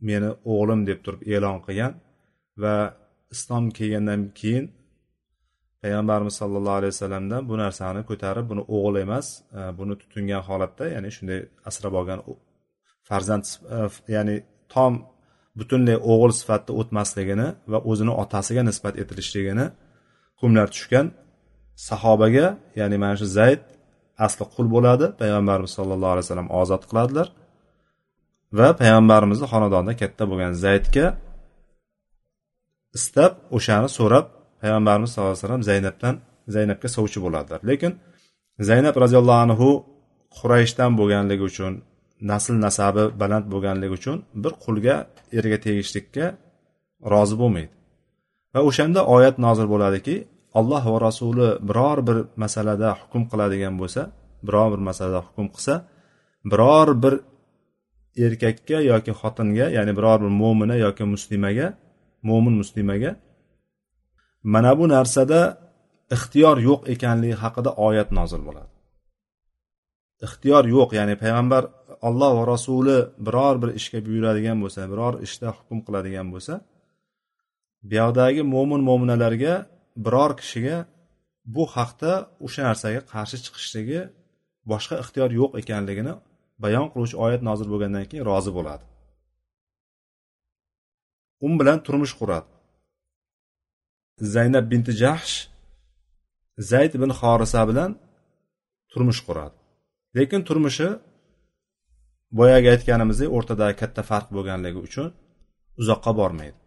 meni 0.09 0.29
o'g'lim 0.53 0.81
deb 0.89 0.99
turib 1.05 1.21
e'lon 1.33 1.57
qilgan 1.65 1.93
va 2.63 2.75
islom 3.35 3.65
kelgandan 3.77 4.21
keyin 4.39 4.65
payg'ambarimiz 5.81 6.35
sollallohu 6.41 6.77
alayhi 6.79 6.93
vasallamdan 6.95 7.41
bu 7.49 7.55
narsani 7.63 8.01
ko'tarib 8.09 8.45
buni 8.51 8.63
o'g'il 8.75 8.95
emas 9.05 9.27
e, 9.57 9.61
buni 9.79 9.93
tutingan 10.01 10.41
holatda 10.49 10.83
ya'ni 10.95 11.09
shunday 11.15 11.39
asrab 11.69 11.93
olgan 11.99 12.19
farzand 13.09 13.45
e, 13.75 13.77
ya'ni 14.15 14.35
tom 14.73 14.93
butunlay 15.59 15.97
o'g'il 16.11 16.33
sifatida 16.41 16.71
o'tmasligini 16.79 17.47
va 17.71 17.79
o'zini 17.89 18.13
otasiga 18.23 18.61
nisbat 18.69 18.95
etilishligini 19.03 19.65
hukmlar 20.39 20.67
tushgan 20.75 21.07
sahobaga 21.89 22.47
ya'ni 22.79 22.97
mana 23.03 23.15
shu 23.21 23.27
zayd 23.39 23.61
asli 24.25 24.45
qul 24.55 24.67
bo'ladi. 24.75 25.05
Payg'ambarimiz 25.21 25.71
sollallohu 25.77 26.11
alayhi 26.13 26.25
vasallam 26.27 26.49
ozod 26.61 26.83
qiladilar. 26.89 27.27
Va 28.59 28.69
payg'ambarimizni 28.81 29.47
xonadonida 29.53 29.93
katta 30.01 30.23
bo'lgan 30.31 30.53
zaydga 30.65 31.05
istab 32.97 33.31
o'shani 33.57 33.89
so'rab 33.97 34.25
payg'ambarimiz 34.61 35.09
sallallohu 35.11 35.33
alayhi 35.33 35.45
vasallam 35.45 35.63
zaynabdan 35.69 36.15
zaynabga 36.55 36.87
sovchi 36.97 37.19
bo'ladilar. 37.25 37.59
Lekin 37.69 37.91
zaynab 38.69 38.95
roziyallohu 39.03 39.41
anhu 39.45 39.69
qurayshdan 40.37 40.91
bo'lganligi 40.99 41.43
uchun 41.51 41.73
nasl 42.31 42.55
nasabi 42.65 43.03
baland 43.21 43.45
bo'lganligi 43.53 43.93
uchun 43.99 44.17
bir 44.43 44.53
qulga 44.63 44.95
erga 45.39 45.57
tegishlikka 45.65 46.25
rozi 47.13 47.35
bo'lmaydi. 47.41 47.73
Va 48.53 48.59
o'shanda 48.69 49.01
oyat 49.15 49.35
nozil 49.45 49.67
bo'ladiki 49.73 50.15
alloh 50.59 50.83
va 50.93 50.99
rasuli 51.07 51.47
biror 51.69 51.97
bir 52.07 52.17
masalada 52.43 52.89
hukm 53.01 53.23
qiladigan 53.31 53.75
bo'lsa 53.81 54.01
biror 54.47 54.67
bir 54.73 54.81
masalada 54.89 55.19
hukm 55.27 55.47
qilsa 55.55 55.73
biror 56.51 56.87
bir 57.03 57.13
erkakka 58.25 58.77
yoki 58.91 59.11
xotinga 59.21 59.67
ya'ni 59.77 59.91
biror 59.97 60.17
bir 60.23 60.31
mo'mina 60.41 60.75
yoki 60.85 61.03
muslimaga 61.13 61.67
mo'min 62.29 62.53
muslimaga 62.61 63.11
mana 64.53 64.71
bu 64.79 64.85
narsada 64.95 65.39
ixtiyor 66.15 66.57
yo'q 66.67 66.81
ekanligi 66.93 67.35
haqida 67.43 67.71
oyat 67.87 68.09
nozil 68.17 68.41
bo'ladi. 68.47 68.71
Ixtiyor 70.25 70.63
yo'q 70.75 70.89
ya'ni 70.99 71.15
payg'ambar 71.23 71.63
alloh 72.07 72.31
va 72.39 72.43
rasuli 72.53 72.97
biror 73.25 73.55
bir 73.61 73.69
ishga 73.79 73.99
buyuradigan 74.07 74.57
bo'lsa 74.63 74.81
biror 74.91 75.13
ishda 75.27 75.47
hukm 75.57 75.77
qiladigan 75.85 76.27
bo'lsa 76.33 76.53
buyoqdagi 77.89 78.41
mo'min 78.53 78.81
mo'minalarga 78.89 79.53
biror 80.05 80.31
kishiga 80.39 80.77
bu 81.55 81.63
haqda 81.75 82.11
o'sha 82.45 82.61
narsaga 82.69 83.01
qarshi 83.13 83.37
chiqishligi 83.45 84.01
boshqa 84.71 84.95
ixtiyor 85.03 85.29
yo'q 85.39 85.51
ekanligini 85.61 86.13
bayon 86.63 86.87
qiluvchi 86.91 87.15
oyat 87.25 87.41
nozil 87.49 87.67
bo'lgandan 87.73 88.05
keyin 88.09 88.25
rozi 88.29 88.51
bo'ladi. 88.57 88.85
U 91.45 91.47
bilan 91.59 91.79
turmush 91.85 92.13
quradi. 92.19 92.49
Zaynab 94.33 94.65
binti 94.71 94.93
jahsh 95.03 95.35
zayd 96.71 96.91
ibn 96.97 97.09
xorisa 97.19 97.61
bilan 97.69 97.91
turmush 98.91 99.21
quradi. 99.27 99.55
Lekin 100.17 100.41
turmushi 100.47 100.89
boyagi 102.39 102.67
aytganimizdek 102.73 103.29
o'rtadagi 103.37 103.75
katta 103.81 104.01
farq 104.09 104.27
bo'lganligi 104.35 104.79
uchun 104.87 105.09
uzoqqa 105.81 106.11
bormaydi. 106.19 106.59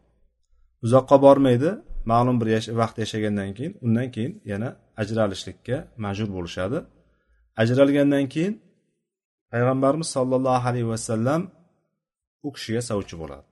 Uzoqqa 0.86 1.16
bormaydi 1.26 1.70
ma'lum 2.10 2.36
bir 2.40 2.48
vaqt 2.80 2.96
yashagandan 3.02 3.50
keyin 3.56 3.72
undan 3.86 4.08
keyin 4.14 4.32
yana 4.52 4.68
ajralishlikka 5.02 5.76
majbur 6.04 6.30
bo'lishadi. 6.36 6.78
Ajralgandan 7.62 8.26
keyin 8.34 8.54
payg'ambarimiz 9.52 10.08
sollallohu 10.16 10.64
alayhi 10.70 10.88
vasallam 10.94 11.40
u 12.46 12.48
kishiga 12.56 12.82
sovchi 12.90 13.14
bo'ladi. 13.22 13.44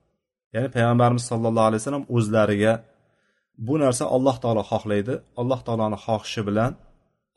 Ya'ni 0.53 0.69
payg'ambarimiz 0.75 1.25
sollallohu 1.31 1.67
alayhi 1.69 1.81
vasallam 1.81 2.05
o'zlariga 2.15 2.73
bu 3.67 3.75
narsa 3.83 4.03
alloh 4.15 4.35
taolo 4.43 4.63
xohlaydi. 4.71 5.13
Alloh 5.41 5.59
taoloni 5.67 5.97
xohishi 6.05 6.41
bilan 6.47 6.71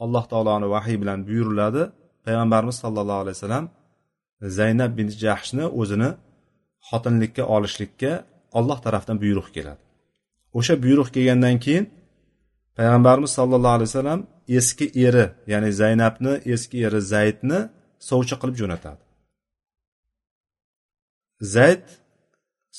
alloh 0.05 0.25
taoloni 0.33 0.67
vahiy 0.75 0.97
bilan 1.03 1.19
buyuriladi. 1.29 1.83
Payg'ambarimiz 2.27 2.77
sollallohu 2.85 3.21
alayhi 3.25 3.37
vasallam 3.39 3.67
zaynab 4.59 4.93
bin 4.99 5.09
jahshni 5.23 5.65
o'zini 5.81 6.11
xotinlikka 6.89 7.43
olishlikka 7.57 8.13
olloh 8.59 8.79
tarafdan 8.85 9.17
buyruq 9.25 9.49
keladi. 9.57 9.86
O'sha 10.59 10.75
buyruq 10.85 11.09
kelgandan 11.17 11.57
keyin 11.65 11.85
payg'ambarimiz 12.77 13.33
sollallohu 13.39 13.75
alayhi 13.79 13.91
vasallam 13.91 14.21
eski 14.59 14.87
eri 15.07 15.27
ya'ni 15.53 15.71
zaynabni 15.81 16.33
eski 16.55 16.77
eri 16.87 17.01
zaydni 17.13 17.59
sovchi 18.09 18.35
qilib 18.41 18.57
jo'natadi. 18.63 19.03
Zayd 21.55 21.85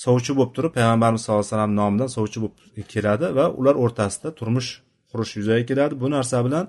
sovchi 0.04 0.32
bo'lib 0.38 0.54
turib 0.56 0.72
payg'ambarimiz 0.78 1.22
sallallohu 1.24 1.44
alayhi 1.46 1.54
vasallam 1.56 1.74
nomidan 1.82 2.10
sovchi 2.18 2.38
bo'lib 2.44 2.88
keladi 2.94 3.28
va 3.38 3.46
ular 3.60 3.76
o'rtasida 3.84 4.30
turmush 4.40 4.70
qurish 5.12 5.32
yuzaga 5.40 5.64
keladi. 5.70 5.94
Bu 6.04 6.08
narsa 6.16 6.38
bilan 6.48 6.66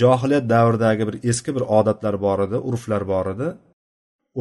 johiliyat 0.00 0.44
davridagi 0.54 1.02
bir 1.08 1.16
eski 1.30 1.50
bir 1.56 1.64
odatlar 1.78 2.14
bor 2.26 2.38
edi 2.46 2.56
urflar 2.68 3.02
bor 3.12 3.26
edi. 3.34 3.48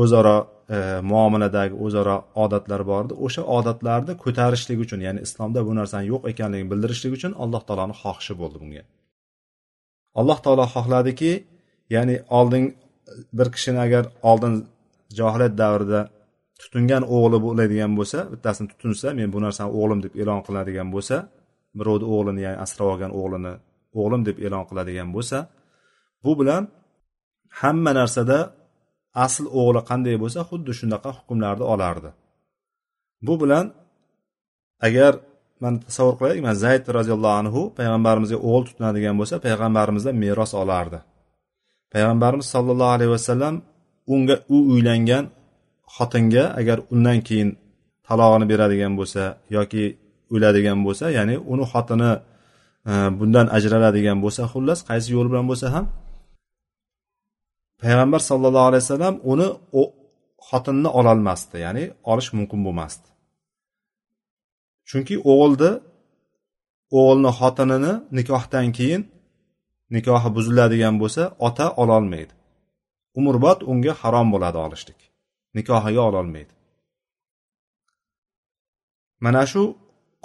O'zaro 0.02 0.38
e, 0.76 0.78
muomaladagi 1.12 1.76
o'zaro 1.86 2.18
odatlar 2.44 2.82
bor 2.90 3.02
edi 3.08 3.16
o'sha 3.26 3.42
odatlarni 3.58 4.14
ko'tarishlik 4.24 4.80
uchun 4.86 5.00
ya'ni 5.08 5.20
islomda 5.28 5.60
bu 5.68 5.72
narsani 5.80 6.06
yo'q 6.14 6.24
ekanligini 6.32 6.70
bildirishlik 6.72 7.14
uchun 7.18 7.32
alloh 7.44 7.62
taoloni 7.68 7.96
xohishi 8.02 8.34
bo'ldi 8.42 8.58
bunga. 8.64 8.84
Alloh 10.20 10.38
taolo 10.46 10.66
xohladiki 10.76 11.32
ya'ni 11.96 12.16
oldin 12.40 12.64
bir 13.38 13.48
kishini 13.56 13.80
agar 13.88 14.04
oldin 14.30 14.54
johiliyat 15.20 15.56
davrida 15.62 16.02
tutingan 16.62 17.04
o'g'li 17.16 17.38
bo'ladigan 17.46 17.92
bo'lsa 18.00 18.20
bittasini 18.34 18.68
tutunsa 18.72 19.08
men 19.20 19.30
bu 19.34 19.40
narsani 19.46 19.70
o'g'lim 19.80 20.00
deb 20.06 20.14
e'lon 20.22 20.42
qiladigan 20.48 20.88
bo'lsa 20.96 21.16
birovni 21.80 22.08
o'g'lini 22.16 22.42
ya'ni 22.46 22.58
asrab 22.66 22.88
olgan 22.94 23.12
o'g'lini 23.20 23.54
o'g'lim 24.00 24.22
deb 24.28 24.38
e'lon 24.46 24.64
qiladigan 24.70 25.10
bo'lsa 25.16 25.38
bu 26.24 26.32
bilan 26.40 26.64
hamma 27.62 27.92
narsada 28.00 28.38
asl 29.26 29.46
o'g'li 29.60 29.82
qanday 29.90 30.16
bo'lsa 30.24 30.40
xuddi 30.50 30.72
shunaqa 30.80 31.10
hukmlarni 31.18 31.66
olardi. 31.74 32.10
Bu 33.28 33.34
bilan 33.42 33.66
agar 34.88 35.14
mana 35.62 35.78
tasavvur 35.86 36.16
qilaylik 36.20 36.44
mana 36.48 36.58
zayd 36.66 36.84
roziyallohu 36.98 37.36
anhu 37.42 37.62
payg'ambarimizga 37.78 38.38
o'g'il 38.48 38.64
tutinadigan 38.70 39.16
bo'lsa 39.20 39.36
payg'ambarimizdan 39.46 40.16
meros 40.24 40.52
olardi. 40.64 41.00
Payg'ambarimiz 41.94 42.48
sollallohu 42.54 42.92
alayhi 42.98 43.12
vasallam 43.18 43.56
unga 44.14 44.36
u 44.56 44.58
uylangan 44.72 45.26
xotinga 45.96 46.44
agar 46.60 46.78
undan 46.94 47.20
keyin 47.28 47.50
talog'ini 48.08 48.46
beradigan 48.52 48.94
bo'lsa 49.00 49.24
yoki 49.58 49.84
o'ladigan 50.34 50.80
bo'lsa 50.86 51.06
ya'ni 51.18 51.36
uni 51.54 51.66
xotini 51.72 52.12
e, 52.92 52.94
bundan 53.20 53.48
ajraladigan 53.58 54.18
bo'lsa 54.24 54.42
xullas 54.54 54.80
qaysi 54.90 55.08
yo'l 55.16 55.28
bilan 55.32 55.46
bo'lsa 55.52 55.68
ham 55.76 55.86
payg'ambar 57.82 58.22
sollallohu 58.30 58.68
alayhi 58.70 58.84
vasallam 58.86 59.16
uni 59.32 59.48
xotinni 60.48 60.90
ololmasdi 61.00 61.56
ya'ni 61.66 61.84
olish 62.12 62.30
mumkin 62.38 62.60
bo'lmasdi. 62.66 63.08
Chunki 64.90 65.16
o'g'ilni 65.32 65.72
o'g'ilni 67.00 67.32
xotinini 67.40 67.94
nikohdan 68.18 68.68
keyin 68.78 69.02
nikohi 69.96 70.30
buziladigan 70.36 70.96
bo'lsa 71.02 71.24
ota 71.48 71.66
ololmaydi. 71.82 72.34
Umrbod 73.20 73.60
unga 73.72 73.94
harom 74.02 74.28
bo'ladi 74.34 74.58
olishlik 74.66 75.00
nikohiga 75.58 76.02
ololmaydi. 76.10 76.54
Mana 79.26 79.44
shu 79.52 79.64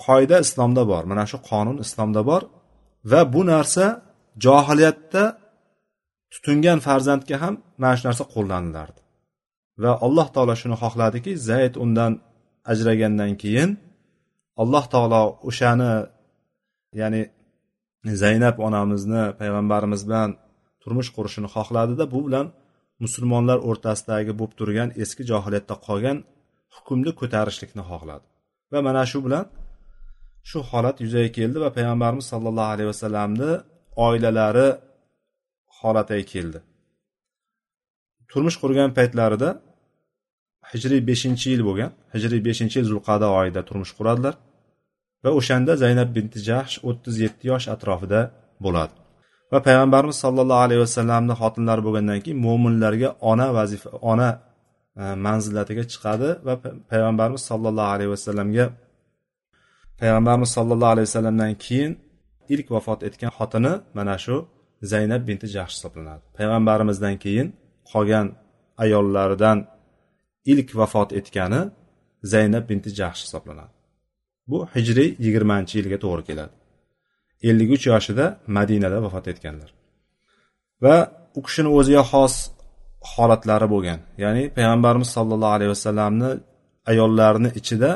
qoida 0.05 0.37
islomda 0.47 0.83
bor 0.91 1.03
mana 1.11 1.25
shu 1.31 1.37
qonun 1.51 1.77
islomda 1.85 2.23
bor 2.31 2.43
va 3.11 3.21
bu 3.35 3.41
narsa 3.53 3.85
johiliyatda 4.45 5.23
tutingan 6.35 6.79
farzandga 6.87 7.37
ham 7.43 7.55
mana 7.81 7.95
shu 7.99 8.05
narsa 8.09 8.25
qo'llanilardi 8.35 9.01
va 9.83 9.93
alloh 10.07 10.27
taolo 10.35 10.55
shuni 10.63 10.77
xohladiki 10.83 11.33
zayd 11.49 11.75
undan 11.85 12.13
ajragandan 12.73 13.33
keyin 13.43 13.71
alloh 14.63 14.85
taolo 14.93 15.23
o'shani 15.49 15.93
ya'ni 17.01 17.23
zaynab 18.23 18.57
onamizni 18.67 19.23
payg'ambarimiz 19.41 20.03
bilan 20.09 20.31
turmush 20.83 21.11
qurishini 21.17 21.49
xohladida 21.57 22.05
bu 22.15 22.21
bilan 22.27 22.47
musulmonlar 23.05 23.59
o'rtasidagi 23.69 24.33
bo'lib 24.39 24.55
turgan 24.61 24.89
eski 25.03 25.23
johiliyatda 25.31 25.75
qolgan 25.87 26.19
hukmni 26.77 27.13
ko'tarishlikni 27.21 27.83
xohladi. 27.91 28.25
Va 28.73 28.79
mana 28.89 29.03
shu 29.11 29.19
bilan 29.27 29.45
shu 30.51 30.59
holat 30.71 30.97
yuzaga 31.05 31.31
keldi 31.39 31.59
va 31.65 31.71
payg'ambarimiz 31.77 32.27
sollallohu 32.33 32.71
alayhi 32.75 32.91
vasallamni 32.93 33.51
oilalari 34.07 34.69
holatiga 35.87 36.25
keldi. 36.33 36.59
Turmush 38.31 38.59
qurgan 38.63 38.91
paytlarida 38.99 39.49
hijriy 40.73 41.01
beshinchi 41.11 41.47
yil 41.53 41.63
bo'lgan 41.69 41.91
hijriy 42.15 42.41
beshinchi 42.49 42.77
yil 42.79 42.89
zulqada 42.93 43.27
oyida 43.41 43.61
turmush 43.69 43.93
quradilar 43.99 44.35
va 45.25 45.31
o'shanda 45.39 45.73
zaynab 45.83 46.09
binti 46.17 46.39
jahsh 46.49 46.75
o'ttiz 46.89 47.15
yetti 47.25 47.45
yosh 47.53 47.67
atrofida 47.75 48.21
bo'ladi. 48.65 48.95
Va 49.53 49.59
payg'ambarimiz 49.69 50.17
sollallohu 50.25 50.63
alayhi 50.67 50.83
vasallamni 50.87 51.35
xotinlari 51.43 51.83
bo'lgandan 51.87 52.19
keyin 52.25 52.39
mo'minlarga 52.47 53.09
ona 53.31 53.47
vazifa 53.59 53.91
ona 54.13 54.31
e, 55.01 55.03
manzilatiga 55.27 55.85
chiqadi 55.93 56.29
va 56.47 56.55
payg'ambarimiz 56.91 57.43
sollallohu 57.51 57.91
alayhi 57.95 58.11
vasallamga 58.15 58.67
payg'ambarimiz 60.01 60.51
sollallohu 60.57 60.93
alayhi 60.95 61.09
vasallamdan 61.11 61.53
keyin 61.65 61.93
ilk 62.55 62.67
vafot 62.75 63.01
etgan 63.09 63.33
xotini 63.39 63.73
mana 63.99 64.17
shu 64.25 64.37
zaynab 64.93 65.23
binti 65.29 65.47
jahsh 65.55 65.75
hisoblanadi. 65.77 66.23
Payg'ambarimizdan 66.37 67.15
keyin 67.25 67.49
qolgan 67.93 68.27
ayollaridan 68.85 69.59
ilk 70.53 70.69
vafot 70.81 71.11
etgani 71.19 71.61
zaynab 72.33 72.65
binti 72.71 72.91
jahsh 72.99 73.21
hisoblanadi. 73.25 73.73
Bu 74.51 74.59
hijriy 74.75 75.11
yigirmanchi 75.25 75.75
yilga 75.79 75.99
to'g'ri 76.05 76.25
keladi. 76.31 76.55
ellik 77.49 77.71
uch 77.77 77.85
yoshida 77.93 78.27
madinada 78.57 78.99
vafot 79.05 79.27
etganlar. 79.33 79.71
Va 80.85 80.97
u 81.39 81.41
kishini 81.47 81.71
o'ziga 81.79 82.03
xos 82.11 82.35
holatlari 83.13 83.67
bo'lgan. 83.75 84.01
Ya'ni 84.23 84.43
payg'ambarimiz 84.57 85.09
sollallohu 85.17 85.55
alayhi 85.57 85.73
vasallamni 85.77 86.31
ayollarini 86.91 87.51
ichida 87.61 87.91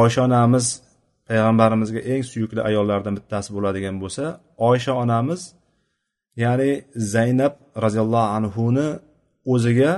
oysha 0.00 0.20
onamiz 0.28 0.66
payg'ambarimizga 1.28 2.00
eng 2.12 2.22
suyukli 2.32 2.60
ayollardan 2.68 3.14
bittasi 3.18 3.48
bo'ladigan 3.56 3.96
bo'lsa 4.02 4.24
oysha 4.68 4.92
onamiz 5.02 5.40
ya'ni 6.44 6.70
zaynab 7.14 7.54
roziyallohu 7.84 8.28
anhuni 8.38 8.88
o'ziga 9.54 9.92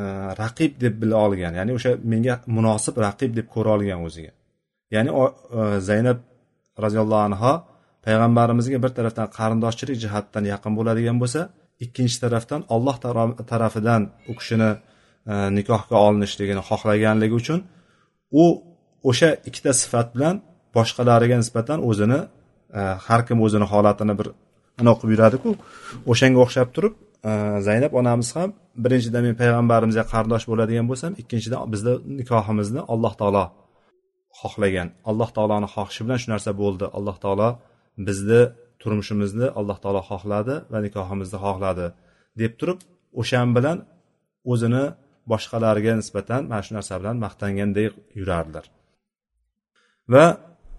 e, 0.00 0.02
raqib 0.42 0.72
deb 0.84 0.94
bila 1.02 1.16
olgan. 1.26 1.52
Ya'ni 1.58 1.72
o'sha 1.78 1.92
menga 2.12 2.34
munosib 2.56 2.94
raqib 3.06 3.30
deb 3.38 3.46
ko'ra 3.54 3.70
olgan 3.76 4.00
o'ziga. 4.08 4.32
Ya'ni 4.94 5.10
e, 5.18 5.62
zaynab 5.88 6.18
roziyallohu 6.84 7.24
anho 7.28 7.52
payg'ambarimizga 8.06 8.78
bir 8.84 8.90
tarafdan 8.98 9.26
qarindoshchilik 9.38 9.96
jihatdan 10.04 10.44
yaqin 10.52 10.72
bo'ladigan 10.78 11.16
bo'lsa 11.22 11.40
ikkinchi 11.84 12.16
tarafdan 12.24 12.60
olloh 12.74 12.96
tarafidan 13.52 14.02
u 14.30 14.32
kishini 14.38 14.70
e, 15.32 15.34
nikohga 15.58 15.96
olinishligini 16.06 16.62
xohlaganligi 16.68 17.34
uchun 17.42 17.60
u 18.42 18.44
o'sha 19.10 19.30
ikkita 19.48 19.72
sifat 19.82 20.08
bilan 20.14 20.34
boshqalariga 20.76 21.36
nisbatan 21.42 21.78
o'zini 21.90 22.20
e, 22.78 22.80
har 23.06 23.20
kim 23.28 23.38
o'zini 23.46 23.66
holatini 23.72 24.14
bir 24.20 24.28
anaqa 24.82 24.98
qilib 25.00 25.12
yuradiku. 25.16 25.50
O'shanga 26.12 26.38
o'xshab 26.44 26.68
turib 26.76 26.94
e, 27.30 27.32
zaynab 27.66 27.92
onamiz 28.00 28.28
ham 28.36 28.50
birinchidan 28.84 29.22
men 29.26 29.34
payg'ambarimizga 29.42 30.04
qarindosh 30.12 30.44
bo'ladigan 30.50 30.86
bo'lsam 30.90 31.12
ikkinchidan 31.22 31.60
bizni 31.74 31.94
nikohimizni 32.20 32.80
alloh 32.92 33.12
taolo 33.20 33.44
xohlagan. 34.40 34.88
Alloh 35.10 35.28
taoloni 35.36 35.68
xohishi 35.74 36.00
bilan 36.04 36.18
shu 36.22 36.28
narsa 36.34 36.50
bo'ldi. 36.62 36.86
Alloh 36.98 37.16
taolo 37.24 37.48
bizni 38.08 38.42
turmushimizni 38.80 39.46
alloh 39.58 39.78
taolo 39.82 40.02
xohladi 40.10 40.54
va 40.72 40.78
nikohimizni 40.86 41.38
xohladi 41.44 41.86
deb 42.40 42.52
turib 42.60 42.78
o'shan 43.20 43.48
bilan 43.56 43.78
o'zini 44.52 44.84
boshqalarga 45.32 45.92
nisbatan 46.00 46.42
mana 46.50 46.62
shu 46.66 46.72
narsa 46.78 46.94
bilan 47.00 47.16
maqtangandek 47.24 47.92
yurardilar 48.20 48.66
va 50.14 50.24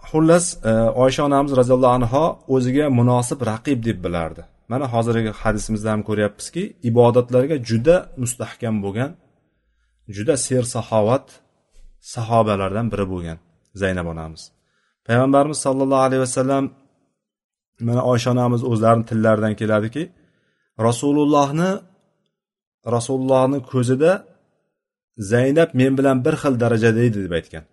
xullas 0.10 0.46
e, 0.70 0.72
oysha 1.04 1.22
onamiz 1.30 1.52
roziyallohu 1.60 1.94
anho 2.00 2.26
o'ziga 2.56 2.86
munosib 3.00 3.40
raqib 3.52 3.80
deb 3.88 3.98
bilardi. 4.06 4.42
Mana 4.72 4.86
hozirgi 4.94 5.32
hadisimizda 5.42 5.90
ham 5.94 6.02
ko'ryapmizki 6.10 6.64
ibodatlarga 6.90 7.56
juda 7.70 7.96
mustahkam 8.24 8.76
bo'lgan 8.86 9.12
juda 10.16 10.36
sersaxovat 10.48 11.26
sahobalardan 12.14 12.88
biri 12.94 13.06
bo'lgan 13.14 13.38
zaynab 13.82 14.08
onamiz. 14.14 14.42
Payg'ambarimiz 15.08 15.60
sollallohu 15.66 16.04
alayhi 16.08 16.24
vasallam 16.28 16.64
mana 17.88 18.02
oysha 18.12 18.30
onamiz 18.36 18.62
o'zlarini 18.72 19.06
tillaridan 19.12 19.54
keladiki 19.62 20.04
rasulullohni 20.88 21.72
rasulullohni 22.96 23.60
ko'zida 23.72 24.12
zaynab 25.32 25.70
men 25.80 25.94
bilan 26.00 26.18
bir 26.26 26.36
xil 26.42 26.54
darajada 26.64 27.02
edi 27.08 27.20
deb 27.26 27.34
aytgan. 27.40 27.64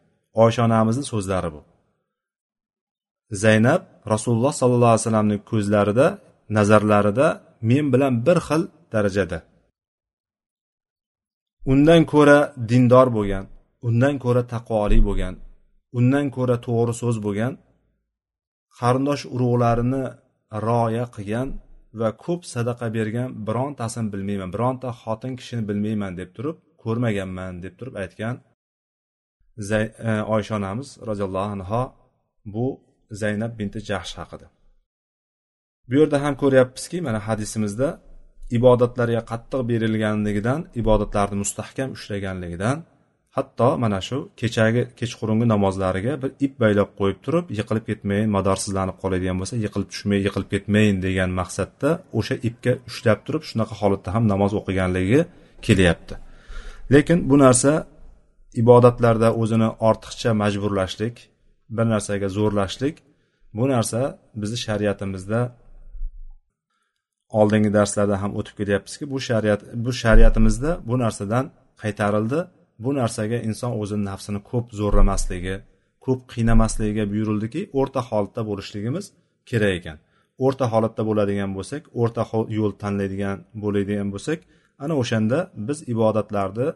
Oysha 0.44 0.60
onamizni 0.68 1.04
so'zlari 1.12 1.50
bu. 1.54 1.60
Zaynab 3.44 3.82
rasululloh 4.12 4.52
sollallohu 4.60 4.92
alayhi 4.92 5.04
vasallamni 5.04 5.38
ko'zlarida 5.50 6.06
nazarlarida 6.56 7.26
men 7.70 7.84
bilan 7.92 8.14
bir 8.26 8.38
xil 8.46 8.62
darajada. 8.92 9.38
Undan 11.72 12.02
ko'ra 12.12 12.38
dindor 12.70 13.08
bo'lgan 13.16 13.44
undan 13.88 14.14
ko'ra 14.24 14.42
taqvoli 14.54 14.98
bo'lgan 15.08 15.34
undan 15.98 16.26
ko'ra 16.36 16.56
to'g'ri 16.66 16.94
so'z 17.02 17.16
bo'lgan 17.26 17.52
qarindosh 18.78 19.24
urug'larini 19.34 20.04
rioya 20.66 21.04
qilgan 21.16 21.48
va 22.00 22.08
ko'p 22.24 22.40
sadaqa 22.54 22.86
bergan 22.96 23.28
birontasini 23.46 24.08
bilmayman 24.12 24.50
bironta 24.54 24.88
xotin 25.02 25.32
kishini 25.38 25.62
bilmayman 25.68 26.12
deb 26.20 26.30
turib 26.36 26.56
ko'rmaganman 26.82 27.52
deb 27.64 27.74
turib 27.78 27.94
aytgan 28.02 28.34
e, 30.08 30.12
oysha 30.34 30.52
onamiz 30.60 30.88
roziyallohu 31.08 31.50
anho 31.56 31.82
bu 32.54 32.66
zaynab 33.10 33.52
binti 33.58 33.78
jahsh 33.88 34.14
haqida. 34.20 34.46
Bu 35.88 35.94
yerda 36.00 36.18
ham 36.24 36.34
ko'ryapmizki 36.42 36.98
mana 37.06 37.20
hadisimizda 37.28 37.88
ibodatlarga 38.58 39.22
qattiq 39.30 39.60
berilganligidan 39.70 40.60
ibodatlarni 40.80 41.36
mustahkam 41.42 41.88
ushlaganligidan 41.96 42.78
hatto 43.36 43.68
mana 43.82 44.00
shu 44.08 44.18
kechagi 44.40 44.82
kechqurungi 44.98 45.46
namozlariga 45.54 46.12
bir 46.22 46.30
ip 46.46 46.52
baylab 46.62 46.90
qo'yib 46.98 47.18
turib 47.24 47.46
yiqilib 47.58 47.84
ketmayin 47.90 48.30
madorsizlanib 48.36 48.96
qoladigan 49.02 49.36
bo'lsa 49.40 49.54
yiqilib 49.64 49.88
tushmay 49.92 50.20
yiqilib 50.26 50.48
ketmayin 50.54 50.96
degan 51.06 51.30
maqsadda 51.40 51.90
o'sha 52.18 52.34
ipga 52.48 52.72
ushlab 52.88 53.18
turib 53.26 53.42
shunaqa 53.50 53.74
holatda 53.80 54.08
ham 54.14 54.24
namoz 54.32 54.52
o'qiganligi 54.60 55.20
kelyapti. 55.66 56.14
Lekin 56.94 57.18
bu 57.30 57.36
narsa 57.44 57.72
ibodatlarda 58.62 59.28
o'zini 59.42 59.68
ortiqcha 59.88 60.30
majburlashlik 60.42 61.14
bir 61.76 61.86
narsaga 61.92 62.28
zo'rlashlik 62.38 62.96
bu 63.58 63.64
narsa 63.68 64.00
bizni 64.40 64.58
shariatimizda 64.66 65.40
oldingi 67.40 67.70
darslarda 67.78 68.16
ham 68.22 68.32
o'tib 68.38 68.54
kelyapmizki 68.60 69.04
bu 69.12 69.18
shariat 69.28 69.60
bu 69.84 69.92
shariatimizda 70.02 70.70
bu 70.88 70.94
narsadan 70.98 71.44
qaytarildi. 71.82 72.40
Bu 72.84 72.90
narsaga 73.00 73.38
inson 73.48 73.72
o'zini 73.82 74.04
nafsini 74.10 74.40
ko'p 74.50 74.66
zo'rlamasligi 74.80 75.56
ko'p 76.04 76.20
qiynamasligiga 76.32 77.04
buyurildiki 77.12 77.60
o'rta 77.80 78.00
holatda 78.08 78.42
bo'lishligimiz 78.50 79.06
kerak 79.50 79.72
ekan. 79.78 79.98
O'rta 80.44 80.64
holatda 80.72 81.02
bo'ladigan 81.08 81.50
bo'lsak 81.58 81.82
o'rta 82.00 82.22
yo'l 82.58 82.72
tanlaydigan 82.82 83.38
bo'ladigan 83.62 84.08
bo'lsak 84.14 84.38
ana 84.84 84.94
o'shanda 85.02 85.38
biz 85.68 85.78
ibodatlarni 85.94 86.68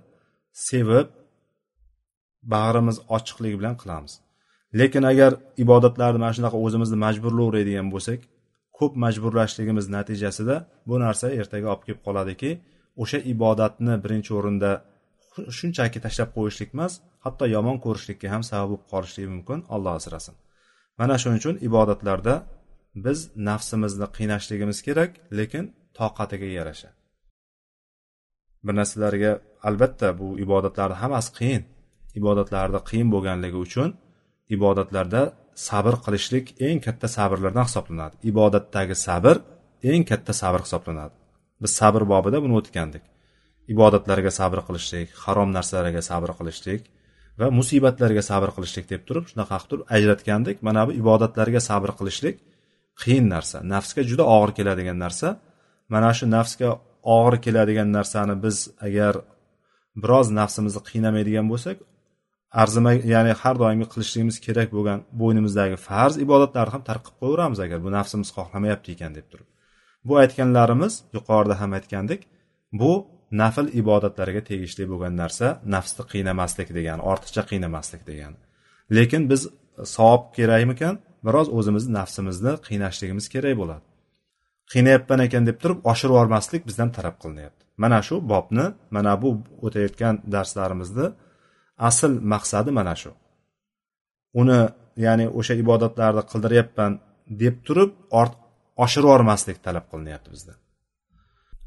sevib 0.68 1.09
bag'rimiz 2.55 2.96
ochiqligi 3.16 3.57
bilan 3.61 3.76
qilamiz. 3.83 4.12
Lekin 4.80 5.04
agar 5.12 5.32
ibodatlarni 5.64 6.18
mana 6.22 6.32
shunaqa 6.37 6.58
o'zimizni 6.66 6.98
majburlayveradigan 7.04 7.88
bo'lsak 7.94 8.20
ko'p 8.78 8.92
majburlashligimiz 9.04 9.87
natijasida 9.96 10.56
bu 10.88 10.94
narsa 11.04 11.26
ertaga 11.40 11.66
olib 11.72 11.82
kelib 11.87 12.02
qoladiki 12.06 12.50
o'sha 13.02 13.18
ibodatni 13.35 13.94
birinchi 14.04 14.32
o'rinda 14.38 14.70
shunchaki 15.58 15.98
tashlab 16.04 16.30
qo'yishlik 16.37 16.70
emas 16.76 16.92
hatto 17.24 17.44
yomon 17.56 17.76
ko'rishlikka 17.85 18.26
ham 18.35 18.42
sabab 18.50 18.68
bo'lib 18.70 18.85
qolishligi 18.92 19.28
mumkin 19.35 19.58
alloh 19.74 19.92
asrasin. 20.00 20.35
Mana 21.00 21.14
shuning 21.22 21.38
uchun 21.42 21.56
ibodatlarda 21.68 22.35
biz 23.04 23.18
nafsimizni 23.48 24.06
qiynashligimiz 24.16 24.78
kerak 24.87 25.11
lekin 25.38 25.64
toqatiga 25.98 26.48
yarasha. 26.58 26.90
Bir 28.64 28.74
narsalarga 28.80 29.32
albatta 29.68 30.08
bu 30.20 30.28
ibodatlarni 30.44 30.96
hammasi 31.02 31.30
qiyin. 31.38 31.62
Ibodatlarni 32.20 32.80
qiyin 32.90 33.08
bo'lganligi 33.14 33.58
uchun 33.66 33.88
ibodatlarda 34.57 35.22
sabr 35.55 35.94
qilishlik 36.05 36.46
eng 36.68 36.81
katta 36.87 37.09
sabrlardan 37.16 37.66
hisoblanadi. 37.68 38.14
Ibodatdagi 38.31 38.96
sabr 39.07 39.37
eng 39.83 40.05
katta 40.11 40.33
sabr 40.42 40.61
hisoblanadi. 40.66 41.14
Biz 41.62 41.72
sabr 41.81 42.02
bobida 42.12 42.38
buni 42.44 42.55
o'tgandik. 42.61 43.05
Ibodatlarga 43.74 44.31
sabr 44.40 44.59
qilishlik 44.66 45.09
harom 45.24 45.50
narsalarga 45.57 46.02
sabr 46.11 46.31
qilishlik 46.38 46.83
va 47.38 47.46
musibatlarga 47.59 48.22
sabr 48.31 48.50
qilishlik 48.57 48.87
deb 48.92 49.02
turib 49.09 49.24
shunaqa 49.31 49.57
qilib 49.59 49.70
turib 49.70 49.85
ajratgandik. 49.96 50.57
Mana 50.66 50.83
bu 50.87 50.92
ibodatlarga 51.02 51.61
sabr 51.68 51.90
qilishlik 51.98 52.37
qiyin 53.02 53.26
narsa. 53.35 53.59
Nafsga 53.74 54.02
juda 54.11 54.24
og'ir 54.37 54.50
keladigan 54.59 54.98
narsa. 55.05 55.28
Mana 55.92 56.11
shu 56.18 56.26
nafsga 56.37 56.68
og'ir 57.16 57.37
keladigan 57.44 57.88
narsani 57.96 58.35
biz 58.44 58.57
agar 58.87 59.14
biroz 60.02 60.26
nafsimizni 60.40 60.83
qiynamaydigan 60.88 61.46
bo'lsak 61.52 61.76
arzimay 62.62 62.97
ya'ni 63.15 63.33
har 63.43 63.57
doimgi 63.62 63.87
qilishligimiz 63.93 64.37
kerak 64.47 64.69
bo'lgan 64.77 65.01
bo'ynimizdagi 65.21 65.77
farz 65.88 66.15
ibodatlarni 66.25 66.73
ham 66.75 66.83
tark 66.88 67.03
qilib 67.07 67.19
qo'yaveramiz 67.23 67.61
agar 67.67 67.79
bu 67.87 67.91
nafsimiz 67.99 68.29
xohlamayapti 68.37 68.88
ekan 68.95 69.12
deb 69.19 69.27
turib. 69.33 69.49
Bu 70.09 70.15
aytganlarimiz 70.23 70.93
yuqorida 71.17 71.55
ham 71.61 71.71
aytgandik 71.79 72.21
bu 72.81 72.93
nafl 73.43 73.67
ibodatlarga 73.81 74.43
tegishli 74.51 74.85
bo'lgan 74.93 75.15
narsa 75.23 75.47
nafsni 75.75 76.03
qiynamaslik 76.12 76.69
degani 76.79 77.03
ortiqcha 77.12 77.43
qiynamaslik 77.51 78.03
degani 78.11 78.38
lekin 78.97 79.23
biz 79.31 79.43
savob 79.95 80.23
kerakmikan 80.37 80.95
biroz 81.27 81.49
o'zimizni 81.59 81.93
nafsimizni 82.01 82.53
qiynashligimiz 82.67 83.27
kerak 83.35 83.55
bo'ladi. 83.61 83.85
Qiynayapman 84.73 85.21
ekan 85.27 85.45
deb 85.49 85.57
turib 85.62 85.79
oshirib 85.93 86.15
yubormaslik 86.15 86.62
bizdan 86.69 86.91
talab 86.97 87.17
qilinyapti. 87.23 87.62
Mana 87.83 87.99
shu 88.09 88.17
bobni 88.33 88.67
mana 88.97 89.12
bu 89.23 89.31
o'tayotgan 89.67 90.15
darslarimizni 90.35 91.07
asl 91.88 92.12
maqsadi 92.33 92.71
mana 92.79 92.95
shu. 93.03 93.11
Uni 94.40 94.59
ya'ni 95.05 95.27
o'sha 95.38 95.55
ibodatlarni 95.62 96.23
qildiryapman 96.31 96.92
deb 97.42 97.55
turib 97.66 97.90
oshirib 98.85 99.07
yubormaslik 99.07 99.59
talab 99.66 99.85
qilinyapti 99.90 100.29
bizdan 100.35 100.59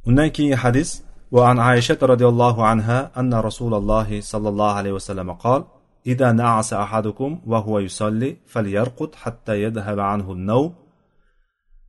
undan 0.08 0.30
keyingi 0.36 0.60
hadis 0.66 0.92
وعن 1.36 1.60
عائشة 1.60 1.98
رضي 2.14 2.28
الله 2.28 2.66
عنها 2.66 3.00
أن 3.20 3.34
رسول 3.34 3.74
الله 3.74 4.22
صلى 4.22 4.50
الله 4.50 4.72
عليه 4.80 4.92
وسلم 4.92 5.30
قال 5.46 5.62
إذا 6.08 6.32
نعس 6.32 6.74
أحدكم 6.74 7.42
وهو 7.46 7.80
يصلي 7.80 8.38
فليرقد 8.48 9.16
حتى 9.16 9.64
يذهب 9.64 10.00
عنه 10.00 10.32
النوم 10.32 10.76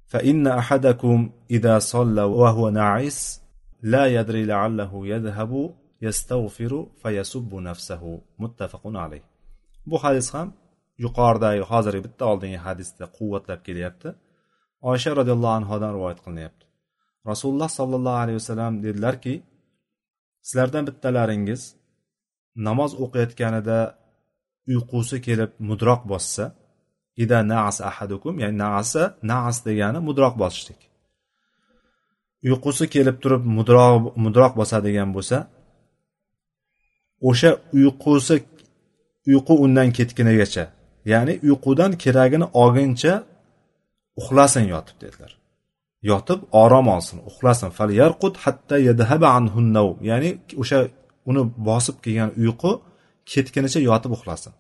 فإن 0.07 0.47
أحدكم 0.47 1.31
إذا 1.51 1.79
صلى 1.79 2.23
وهو 2.23 2.69
ناعس 2.69 3.43
لا 3.83 4.07
يدري 4.07 4.45
لعله 4.45 4.93
يذهب 5.07 5.75
yastag'firu 6.05 6.81
fayasubbu 7.03 7.57
nafsahu 7.69 8.11
muttafaqun 8.43 8.95
alayh 9.05 9.23
bu 9.91 9.97
hadis 10.05 10.29
ham 10.35 10.49
yuqoridagi 11.05 11.63
hozirgi 11.71 12.03
bitta 12.07 12.25
oldingi 12.33 12.59
hadisda 12.67 13.05
quvvatlab 13.17 13.61
kelyapti. 13.67 14.09
Oysha 14.91 15.11
roziyallohu 15.21 15.55
anhodan 15.61 15.91
rivoyat 15.97 16.21
qilinyapti. 16.25 16.65
Rasululloh 17.31 17.71
sollallohu 17.79 18.19
alayhi 18.23 18.39
vasallam 18.43 18.75
dedilarki 18.85 19.35
sizlardan 20.47 20.85
bittalaringiz 20.89 21.63
namoz 22.67 22.91
o'qiyotganida 23.05 23.79
uyqusi 24.73 25.17
kelib 25.27 25.51
mudroq 25.69 26.03
bossa 26.13 26.45
ida 27.23 27.39
naas 27.53 27.77
ahadukum 27.91 28.35
ya'ni 28.43 28.57
naasa 28.65 29.03
naas 29.31 29.57
degani 29.67 29.99
mudroq 30.09 30.35
bosishlik. 30.43 30.81
Uyqusi 32.49 32.85
kelib 32.95 33.17
turib 33.23 33.43
mudroq 33.57 33.93
mudroq 34.25 34.53
bosadigan 34.61 35.11
bo'lsa 35.17 35.37
o'sha 37.29 37.51
uyqusi 37.79 38.37
uyqu 39.31 39.55
undan 39.65 39.89
ketgunigacha 39.99 40.65
ya'ni 41.13 41.35
uyqudan 41.49 41.93
keragini 42.03 42.47
olguncha 42.63 43.13
uxlasin 44.21 44.65
yotib 44.75 44.97
dedilar. 45.05 45.33
Yotib 46.11 46.41
orom 46.63 46.87
olsin 46.95 47.19
uxlasin. 47.31 47.71
Fal 47.79 47.91
yarqud 48.03 48.35
hatta 48.45 48.77
yadhaba 48.89 49.29
anhu 49.39 49.59
nawm. 49.77 49.97
Ya'ni 50.11 50.31
o'sha 50.63 50.79
uni 51.31 51.43
bosib 51.69 51.97
kelgan 52.05 52.31
uyqu 52.43 52.71
ketgunicha 53.33 53.81
yotib 53.91 54.13
uxlasin. 54.17 54.53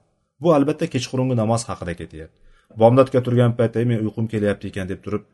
Bu 0.42 0.48
albatta 0.56 0.86
kechqurungi 0.94 1.34
namoz 1.42 1.62
haqida 1.70 1.92
ketyapti. 2.00 2.38
Bomdodga 2.80 3.20
turgan 3.26 3.52
paytda 3.58 3.84
men 3.90 3.98
uyqum 4.06 4.26
kelyapti 4.32 4.64
ekan 4.70 4.86
deb 4.92 5.00
turib 5.04 5.24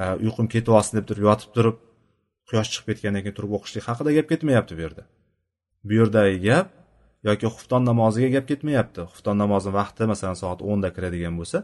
e, 0.00 0.02
uyqum 0.24 0.46
ketyapsin 0.54 0.94
deb 0.98 1.06
turib 1.08 1.22
yotib 1.28 1.50
turib 1.56 1.76
quyosh 2.48 2.68
chiqib 2.72 2.86
ketgandan 2.90 3.22
keyin 3.24 3.36
turib 3.38 3.52
o'qishlik 3.56 3.84
haqida 3.90 4.10
gap 4.16 4.26
ketmayapti 4.32 4.72
bu 4.78 4.82
yerda. 4.86 5.02
Bu 5.86 5.92
yerdagi 6.00 6.38
gap 6.48 6.68
yoki 7.28 7.46
xufton 7.54 7.82
namoziga 7.90 8.28
gap 8.36 8.46
ketmayapti. 8.50 9.00
Xufton 9.12 9.36
namozi 9.42 9.70
vaqti 9.78 10.02
masalan 10.12 10.36
soat 10.42 10.60
o'nda 10.70 10.88
kiradigan 10.96 11.34
bo'lsa 11.40 11.58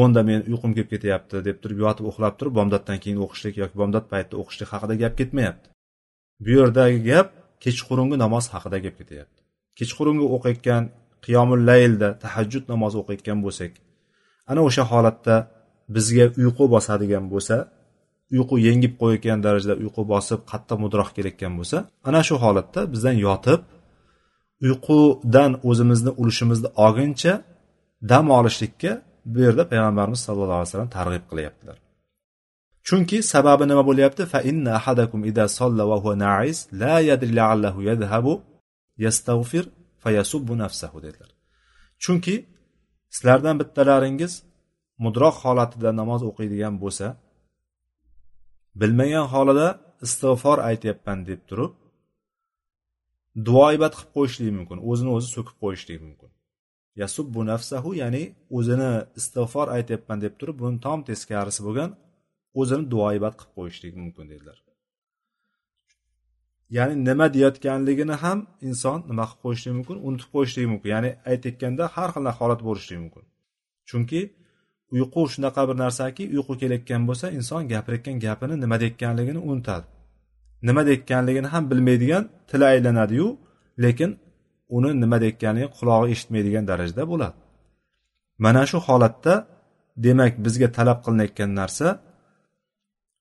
o'nda 0.00 0.20
men 0.28 0.40
uyqum 0.50 0.70
kelib 0.76 0.90
ketyapti 0.94 1.36
deb 1.48 1.56
turib 1.62 1.78
yotib 1.84 2.04
uxlab 2.10 2.34
turib 2.38 2.54
bomdoddan 2.58 2.98
keyin 3.02 3.18
o'qishlik 3.24 3.54
yoki 3.62 3.76
bomdod 3.82 4.04
paytida 4.12 4.36
o'qishlik 4.42 4.68
haqida 4.74 4.94
gap 5.02 5.14
ketmayapti. 5.20 5.66
Bu 6.44 6.50
yerdagi 6.58 6.98
gap 7.10 7.28
kechqurungi 7.64 8.16
namoz 8.24 8.44
haqida 8.54 8.78
gap 8.86 8.94
ketyapti. 9.00 9.38
Kechqurungi 9.78 10.26
o'qiyotgan 10.36 10.82
qiyomul 11.24 11.60
laylda 11.70 12.08
tahajjud 12.24 12.64
namozi 12.72 12.96
o'qiyotgan 13.02 13.38
bo'lsak 13.46 13.72
ana 14.50 14.60
o'sha 14.68 14.84
holatda 14.92 15.36
bizga 15.96 16.26
uyqu 16.40 16.64
bosadigan 16.74 17.24
bo'lsa 17.32 17.56
uyqu 18.34 18.54
yengib 18.66 18.92
qo'yayotgan 19.00 19.38
darajada 19.46 19.74
uyqu 19.82 20.02
bosib 20.12 20.40
qattiq 20.50 20.78
mudroq 20.84 21.08
kelayotgan 21.16 21.52
bo'lsa 21.58 21.76
ana 22.08 22.20
shu 22.28 22.34
holatda 22.44 22.80
bizdan 22.92 23.16
yotib 23.26 23.60
uyqudan 24.66 25.52
o'zimizni 25.68 26.10
ulushimizni 26.20 26.68
olguncha 26.84 27.32
dam 28.10 28.26
olishlikka 28.38 28.92
bu 29.32 29.38
yerda 29.46 29.62
payg'ambarimiz 29.70 30.20
sallallohu 30.26 30.58
alayhi 30.60 30.70
vasallam 30.70 30.92
targ'ib 30.98 31.24
qilyaptilar. 31.30 31.76
Chunki 32.88 33.18
sababi 33.32 33.64
nima 33.70 33.82
bo'lyapti? 33.88 34.22
Fa 34.32 34.40
inna 34.50 34.70
ahadakum 34.80 35.20
ida 35.30 35.44
solla 35.58 35.84
va 35.90 35.96
huwa 36.02 36.14
na'is 36.24 36.58
la 36.80 36.94
yadri 37.08 37.32
la'allahu 37.38 37.80
yadhhabu 37.90 38.32
fa 39.26 39.62
fayasubbu 40.02 40.52
nafsahu 40.62 40.98
dedilar. 41.06 41.30
Chunki 42.02 42.34
sizlardan 43.14 43.56
bittalaringiz 43.60 44.32
mudroq 45.04 45.36
holatida 45.44 45.90
namoz 46.00 46.20
o'qiydigan 46.30 46.74
bo'lsa 46.82 47.06
bilmagan 48.80 49.26
holida 49.34 49.68
istig'for 50.06 50.58
aytyapman 50.70 51.18
deb 51.30 51.40
turib 51.48 51.72
duoibat 53.48 53.92
qilib 53.98 54.10
qo'yishligi 54.16 54.52
mumkin 54.58 54.78
o'zini 54.90 55.10
o'zi 55.16 55.28
so'kib 55.36 55.56
qo'yishligi 55.62 56.00
mumkin. 56.08 56.30
Yasubbu 57.02 57.40
nafsahu 57.52 57.90
ya'ni 58.02 58.22
o'zini 58.58 58.90
istig'for 59.20 59.66
aytyapman 59.76 60.18
deb 60.24 60.34
turib 60.40 60.56
buni 60.62 60.78
tom 60.86 60.98
teskarisi 61.08 61.60
bo'lgan 61.66 61.90
o'zini 62.60 62.84
duoibat 62.92 63.34
qilib 63.40 63.52
qo'yishligi 63.58 63.98
mumkin 64.04 64.26
dedilar. 64.32 64.58
Ya'ni 66.76 66.94
nima 67.08 67.26
deyayotganligini 67.34 68.16
ham 68.24 68.38
inson 68.68 68.98
nima 69.10 69.24
qilib 69.28 69.42
qo'yishligi 69.44 69.74
mumkin 69.78 69.96
unutib 70.08 70.28
qo'yishligi 70.34 70.68
mumkin. 70.72 70.90
Ya'ni 70.96 71.10
aytayotganda 71.30 71.84
har 71.96 72.08
xil 72.14 72.26
holat 72.38 72.60
bo'lishligi 72.68 73.00
mumkin. 73.04 73.24
Chunki 73.88 74.20
uyqu 74.94 75.20
shunaqa 75.32 75.62
bir 75.68 75.76
narsaki 75.84 76.22
uyqu 76.34 76.52
kelayotgan 76.60 77.02
bo'lsa 77.08 77.26
inson 77.38 77.62
gapirayotgan 77.72 78.16
gapini 78.26 78.54
nima 78.62 78.76
deyotganligini 78.82 79.40
unutadi. 79.50 79.86
Nima 80.68 80.82
deyotganligini 80.88 81.48
ham 81.54 81.64
bilmaydigan 81.70 82.24
tili 82.50 82.64
aylanadiyu 82.72 83.28
lekin 83.84 84.10
uni 84.76 84.90
nima 85.02 85.16
deyotganini 85.24 85.66
qulog'i 85.78 86.08
eshitmaydigan 86.14 86.64
darajada 86.70 87.04
bo'ladi. 87.12 87.36
Mana 88.44 88.62
shu 88.70 88.78
holatda 88.86 89.34
demak 90.04 90.32
bizga 90.44 90.68
talab 90.76 90.98
qilinayotgan 91.04 91.50
narsa 91.60 91.88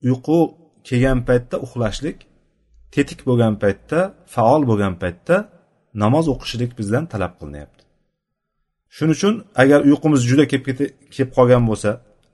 uyqu 0.09 0.39
kelgan 0.87 1.19
paytda 1.27 1.55
uxlashlik 1.65 2.17
tetik 2.93 3.19
bo'lgan 3.27 3.53
paytda 3.63 3.99
faol 4.33 4.61
bo'lgan 4.69 4.95
paytda 5.01 5.35
namoz 6.03 6.25
o'qishlik 6.33 6.71
bizdan 6.79 7.05
talab 7.13 7.33
qilinyapti 7.39 7.74
shuning 8.95 9.15
uchun 9.17 9.33
agar 9.61 9.79
uyqumiz 9.89 10.21
juda 10.29 10.45
kelib 10.51 10.65
kelib 11.15 11.31
qolgan 11.37 11.63
bo'lsa 11.69 11.89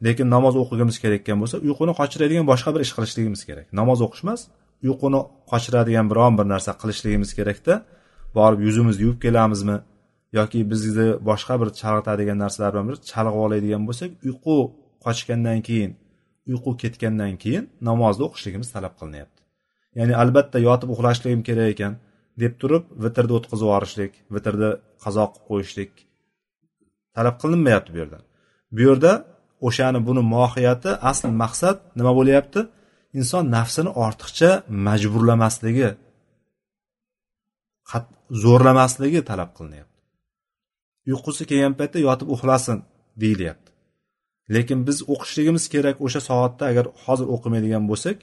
lekin 0.06 0.28
namoz 0.36 0.56
o'qigimiz 0.62 0.98
kelayotgan 1.04 1.38
bo'lsa 1.42 1.58
uyquni 1.68 1.94
qochiradigan 2.00 2.46
boshqa 2.52 2.70
bir 2.76 2.82
ish 2.86 2.94
qilishligimiz 2.98 3.42
kerak. 3.50 3.66
Namoz 3.80 4.00
o'qish 4.06 4.24
emas 4.26 4.42
uyquni 4.88 5.22
qochiradigan 5.52 6.06
biron 6.12 6.34
bir 6.40 6.46
narsa 6.54 6.72
qilishligimiz 6.82 7.32
kerakda 7.38 7.74
borib 8.38 8.60
yuzimizni 8.68 9.02
yuvib 9.06 9.20
kelamizmi 9.26 9.78
yoki 10.40 10.60
bizni 10.72 11.08
boshqa 11.30 11.54
bir 11.62 11.70
chalg'itadigan 11.80 12.38
narsalar 12.44 12.72
bilan 12.74 12.86
bir 12.90 12.98
chalg'ib 13.10 13.42
oladigan 13.46 13.84
bo'lsak 13.90 14.10
uyqu 14.28 14.56
qochgandan 15.06 15.60
keyin 15.68 15.92
uyqu 16.52 16.72
ketgandan 16.84 17.34
keyin 17.44 17.64
namozni 17.90 18.24
o'qishligimiz 18.28 18.70
talab 18.76 18.94
qilinyapti. 19.00 19.40
Ya'ni 20.00 20.14
albatta 20.24 20.58
yotib 20.68 20.90
uxlashligim 20.96 21.42
kerak 21.48 21.68
ekan 21.74 21.94
deb 22.44 22.54
turib 22.62 22.84
vitrni 23.04 23.34
o'tkazib 23.38 23.66
yuborishlik 23.68 24.14
vitrni 24.36 24.72
qazo 25.04 25.26
qilib 25.32 25.46
qo'yishlik 25.50 25.92
talab 27.16 27.36
qilinmayapti 27.42 27.90
bu 27.94 27.98
yerda. 28.02 28.20
Bu 28.76 28.82
yerda 28.88 29.12
o'shani 29.68 30.00
buni 30.08 30.22
mohiyati 30.36 30.92
asl 31.12 31.28
maqsad 31.44 31.78
nima 31.98 32.12
bo'lyapti? 32.20 32.62
Inson 33.20 33.44
nafsini 33.56 33.92
ortiqcha 34.06 34.50
majburlamasligi 34.88 35.90
zo'rlamasligi 38.44 39.22
talab 39.30 39.52
qilinyapti. 39.58 40.00
Uyqusi 41.10 41.44
kelgan 41.50 41.74
paytda 41.80 42.00
yotib 42.08 42.28
uxlasin 42.36 42.78
deyilyapti. 43.22 43.70
Lekin 44.54 44.80
biz 44.88 44.98
o'qishligimiz 45.14 45.66
kerak 45.74 45.98
o'sha 46.06 46.22
soatda 46.30 46.64
agar 46.72 46.86
hozir 47.04 47.28
o'qimaydigan 47.36 47.84
bo'lsak 47.92 48.18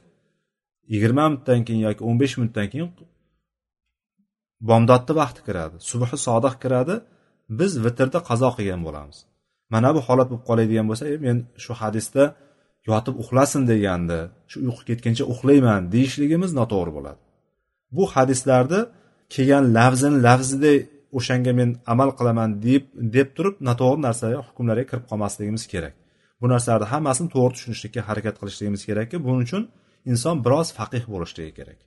yigirma 0.93 1.25
minutdan 1.29 1.61
keyin 1.67 1.83
yoki 1.89 2.03
o'n 2.09 2.17
besh 2.23 2.35
minutdan 2.41 2.67
keyin 2.73 2.89
bomdodni 4.69 5.13
vaqti 5.21 5.41
kiradi. 5.47 5.77
Subhi 5.91 6.17
sodiq 6.27 6.55
kiradi. 6.63 6.95
Biz 7.59 7.73
vitrda 7.85 8.19
qazo 8.29 8.49
qilgan 8.57 8.81
bo'lamiz. 8.87 9.19
Mana 9.73 9.91
bu 9.97 10.01
holat 10.07 10.27
bo'lib 10.31 10.45
qoladigan 10.49 10.87
bo'lsa 10.91 11.05
e, 11.13 11.17
men 11.27 11.37
shu 11.65 11.73
hadisda 11.81 12.25
yotib 12.91 13.15
uxlasin 13.23 13.63
degandi 13.73 14.19
shu 14.51 14.57
uyqu 14.67 14.83
ketguncha 14.89 15.25
uxlayman 15.33 15.83
deyishligimiz 15.95 16.51
noto'g'ri 16.61 16.93
bo'ladi. 16.97 17.21
Bu 17.97 18.05
hadislarni 18.15 18.81
kelgan 19.35 19.65
lafzini 19.77 20.19
lafziday 20.27 20.79
o'shanga 21.19 21.53
men 21.61 21.71
amal 21.93 22.11
qilaman 22.19 22.51
deb 22.67 22.85
deb 23.17 23.29
turib 23.37 23.57
noto'g'ri 23.69 24.01
narsalarga 24.07 24.41
hukmlarga 24.49 24.85
kirib 24.91 25.05
qolmasligimiz 25.11 25.65
kerak. 25.73 25.95
Bu 26.41 26.47
narsalarni 26.53 26.87
hammasini 26.93 27.29
to'g'ri 27.35 27.53
tushunishlikka 27.57 28.01
harakat 28.09 28.35
qilishligimiz 28.41 28.83
kerakki 28.89 29.17
buning 29.27 29.43
uchun 29.47 29.63
inson 30.13 30.37
biroz 30.45 30.69
faqih 30.79 31.03
bo'lishligi 31.13 31.53
kerak. 31.59 31.79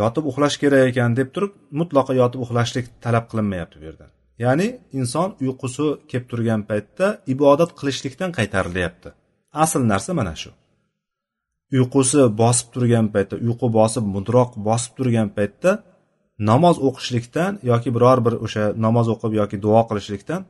Yotib 0.00 0.24
uxlash 0.30 0.56
kerak 0.62 0.90
ekan 0.90 1.10
deb 1.18 1.28
turib 1.34 1.52
mutlaqo 1.80 2.12
yotib 2.22 2.40
uxlashlik 2.44 2.86
talab 3.04 3.24
qilinmayapti 3.30 3.76
bu 3.80 3.84
yerda 3.90 4.06
ya'ni 4.38 4.68
inson 5.00 5.28
uyqusi 5.44 5.86
kelib 6.10 6.26
turgan 6.30 6.62
paytda 6.70 7.06
ibodat 7.34 7.70
qilishlikdan 7.78 8.30
qaytarilyapti. 8.38 9.08
Asl 9.64 9.82
narsa 9.92 10.12
mana 10.20 10.34
shu. 10.42 10.50
Uyqusi 11.76 12.20
bosib 12.42 12.68
turgan 12.74 13.06
paytda 13.14 13.34
uyqu 13.46 13.66
bosib 13.78 14.04
mudroq 14.14 14.50
bosib 14.68 14.92
turgan 14.98 15.28
paytda 15.36 15.70
namoz 16.50 16.76
o'qishlikdan 16.88 17.52
yoki 17.70 17.88
biror 17.96 18.18
bir 18.26 18.34
o'sha 18.44 18.64
namoz 18.86 19.06
o'qib 19.14 19.32
yoki 19.40 19.56
duo 19.64 19.80
qilishlikdan 19.88 20.42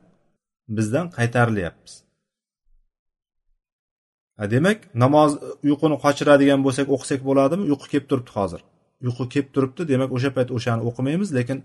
bizdan 0.77 1.05
qaytarilyapmiz. 1.17 1.93
Demak 4.53 4.79
namoz 5.03 5.31
uyquni 5.67 5.97
qochiradigan 6.05 6.59
bo'lsak 6.65 6.87
o'qisak 6.95 7.21
bo'ladimi? 7.29 7.63
Uyqu 7.71 7.85
kelib 7.91 8.07
turibdi 8.09 8.31
hozir. 8.39 8.61
Uyqu 9.03 9.23
kelib 9.33 9.49
turibdi 9.55 9.81
demak 9.91 10.09
o'sha 10.17 10.29
payt 10.37 10.49
o'shani 10.57 10.81
o'qimaymiz 10.89 11.29
lekin 11.37 11.57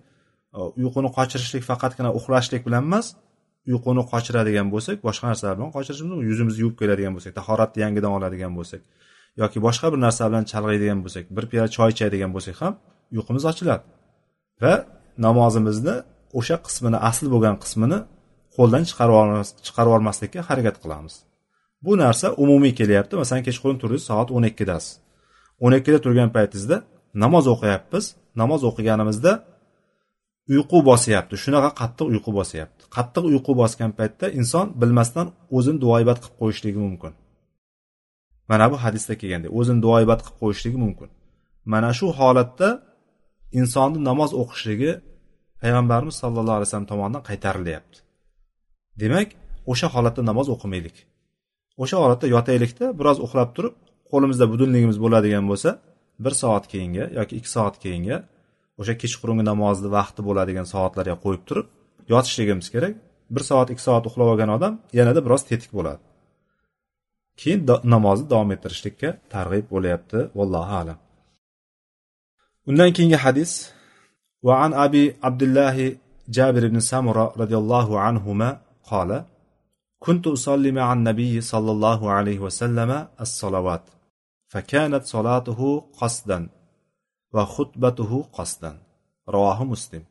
e, 0.56 0.58
uyquni 0.80 1.10
qochirishlik 1.16 1.64
faqatgina 1.70 2.10
uxlashlik 2.18 2.62
bilan 2.66 2.82
emas 2.88 3.06
uyquni 3.70 4.02
qochiradigan 4.12 4.68
bo'lsak 4.74 4.96
boshqa 5.08 5.24
narsalar 5.30 5.54
bilan 5.58 5.70
qochirishimiz 5.76 6.10
mumkin. 6.12 6.28
Yuzimizni 6.30 6.60
yuvib 6.64 6.76
keladigan 6.80 7.12
bo'lsak 7.16 7.32
tahoratni 7.38 7.80
yangidan 7.84 8.12
oladigan 8.18 8.52
bo'lsak 8.58 8.80
yoki 9.40 9.58
boshqa 9.66 9.86
bir 9.92 10.00
narsa 10.06 10.22
bilan 10.30 10.44
chalg'iydigan 10.52 11.00
bo'lsak 11.04 11.24
bir 11.36 11.44
piyola 11.50 11.68
choy 11.76 11.90
ichadigan 11.94 12.30
bo'lsak 12.36 12.56
ham 12.62 12.74
uyqumiz 13.16 13.44
ochiladi. 13.50 13.84
Va 14.62 14.74
namozimizni 15.26 15.96
o'sha 16.38 16.56
qismini 16.66 16.98
asl 17.10 17.26
bo'lgan 17.34 17.56
qismini 17.62 17.98
qo'ldan 18.56 18.82
chiqarib 18.90 19.88
yubormaslikka 19.88 20.40
harakat 20.48 20.76
qilamiz. 20.82 21.14
Bu 21.84 21.92
narsa 22.04 22.26
umumiy 22.44 22.72
kelyapti. 22.80 23.14
Masalan 23.22 23.42
kechqurun 23.48 23.78
turdingiz 23.82 24.04
soat 24.10 24.28
o'n 24.36 24.44
ikkidasiz. 24.50 24.92
O'n 25.64 25.72
ikkida 25.78 25.98
turgan 26.04 26.30
paytingizda 26.36 26.76
namoz 27.22 27.44
o'qiyapmiz. 27.54 28.04
Namoz 28.40 28.60
o'qiganimizda 28.68 29.32
uyqu 30.52 30.78
bosyapti 30.90 31.34
shunaqa 31.44 31.70
qattiq 31.80 32.06
uyqu 32.14 32.30
bosyapti 32.38 32.82
qattiq 32.96 33.24
uyqu 33.30 33.52
bosgan 33.60 33.90
paytda 33.98 34.26
inson 34.40 34.66
bilmasdan 34.80 35.26
o'zini 35.56 35.78
duoibat 35.84 36.18
qilib 36.22 36.36
qo'yishligi 36.40 36.80
mumkin. 36.86 37.12
Mana 38.50 38.66
bu 38.72 38.76
hadisda 38.84 39.14
kelgandek 39.20 39.50
o'zini 39.58 39.80
duoibat 39.86 40.20
qilib 40.24 40.38
qo'yishligi 40.42 40.78
mumkin. 40.84 41.08
Mana 41.72 41.90
shu 41.98 42.06
holatda 42.18 42.68
insonni 43.60 44.00
namoz 44.08 44.30
o'qishligi 44.42 44.92
payg'ambarimiz 45.62 46.16
sallallohu 46.22 46.56
alayhi 46.58 46.68
vasallam 46.68 46.88
tomonidan 46.92 47.22
qaytarilyapti. 47.28 47.98
Demak 49.02 49.28
o'sha 49.72 49.86
holatda 49.94 50.22
namoz 50.30 50.46
o'qimaylik. 50.54 50.96
O'sha 51.82 51.96
holatda 52.02 52.26
yotaylikda 52.34 52.86
biroz 52.98 53.18
uxlab 53.26 53.50
turib 53.56 53.74
qo'limizda 54.12 54.44
budilnigimiz 54.52 54.96
bo'ladigan 55.04 55.44
bo'lsa 55.50 55.70
bir 56.23 56.33
soat 56.41 56.65
keyinga 56.73 57.05
yoki 57.17 57.33
ikki 57.39 57.49
soat 57.55 57.75
keyinga 57.83 58.17
o'sha 58.79 58.93
kechqurungi 59.01 59.43
namozni 59.51 59.89
vaqti 59.97 60.21
bo'ladigan 60.27 60.67
soatlarga 60.73 61.15
qo'yib 61.23 61.43
turib 61.49 61.67
yotishligimiz 62.13 62.67
kerak 62.73 62.93
bir 63.35 63.43
soat 63.49 63.67
ikki 63.73 63.83
soat 63.87 64.03
uxlab 64.09 64.27
olgan 64.33 64.51
odam 64.57 64.73
yanada 64.99 65.19
biroz 65.25 65.43
tetik 65.49 65.71
bo'ladi 65.77 66.03
keyin 67.41 67.59
namozni 67.95 68.27
davom 68.33 68.49
ettirishlikka 68.55 69.09
targ'ib 69.33 69.65
bo'lyapti 69.73 70.19
vallohu 70.39 70.73
alam 70.81 70.97
undan 72.69 72.89
keyingi 72.95 73.19
hadis 73.25 73.53
وعن 74.47 74.71
أبي 74.85 75.15
عبد 75.23 75.43
الله 75.43 75.75
جابر 76.29 76.67
بن 76.67 76.79
سمرة 76.79 77.33
رضي 77.41 77.57
الله 77.57 77.99
عنهما 77.99 78.49
قال 78.91 79.09
كنت 79.99 80.27
أصلي 80.27 80.71
مع 80.71 80.93
النبي 80.93 81.41
صلى 81.41 81.71
الله 81.71 82.11
عليه 82.11 82.39
وسلم 82.39 83.07
الصلوات 83.21 83.83
فكانت 84.49 85.03
صلاته 85.03 85.61
قصدا 86.01 86.49
وخطبته 87.33 88.11
قصدا 88.23 88.81
رواه 89.29 89.63
مسلم 89.63 90.03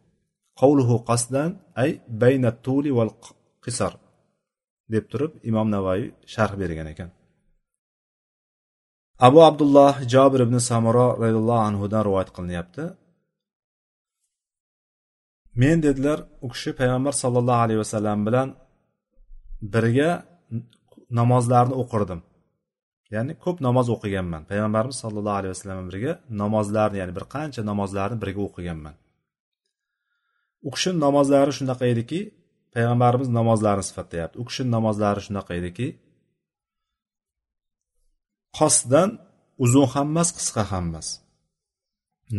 قوله 0.56 0.98
قصدا 0.98 1.44
أي 1.78 2.00
بين 2.08 2.44
الطول 2.46 2.90
والقصر 2.90 3.94
deb 4.92 5.04
turib 5.12 5.32
imom 5.50 5.68
navoiy 5.74 6.02
sharh 6.34 6.54
bergan 6.60 6.88
ekan 6.92 7.10
abu 9.26 9.38
abdulloh 9.48 9.94
jobir 10.12 10.40
ibn 10.46 10.56
samuro 10.68 11.06
roziyallohu 11.22 11.62
anhudan 11.68 12.02
rivoyat 12.08 12.30
qilinyapti 12.36 12.84
men 15.60 15.76
dedilar 15.86 16.18
u 16.44 16.46
kishi 16.52 16.70
payg'ambar 16.80 17.14
sollallohu 17.22 17.62
alayhi 17.64 17.80
vasallam 17.84 18.18
bilan 18.26 18.48
birga 19.74 20.10
namozlarni 21.18 21.74
o'qirdim 21.82 22.20
Ya'ni 23.15 23.33
ko'p 23.43 23.57
namoz 23.67 23.87
o'qiganman. 23.95 24.43
Payg'ambarimiz 24.51 24.97
sollallohu 25.03 25.39
alayhi 25.41 25.53
vasallam 25.55 25.87
birga 25.91 26.13
namozlarni 26.41 26.97
ya'ni 27.01 27.13
bir 27.17 27.25
qancha 27.35 27.61
namozlarni 27.71 28.17
birga 28.23 28.41
o'qiganman. 28.47 28.95
U 30.67 30.69
kishini 30.75 30.97
namozlari 31.05 31.51
shunaqa 31.59 31.85
ediki 31.93 32.19
payg'ambarimiz 32.75 33.29
namozlarini 33.39 33.85
sifatlayapti 33.89 34.35
u 34.41 34.43
kishini 34.49 34.69
namozlari 34.77 35.21
shunaqa 35.27 35.53
ediki 35.59 35.87
qosdan 38.59 39.09
uzun 39.65 39.87
ham 39.93 40.07
emas 40.13 40.29
qisqa 40.37 40.63
ham 40.71 40.85
emas. 40.89 41.07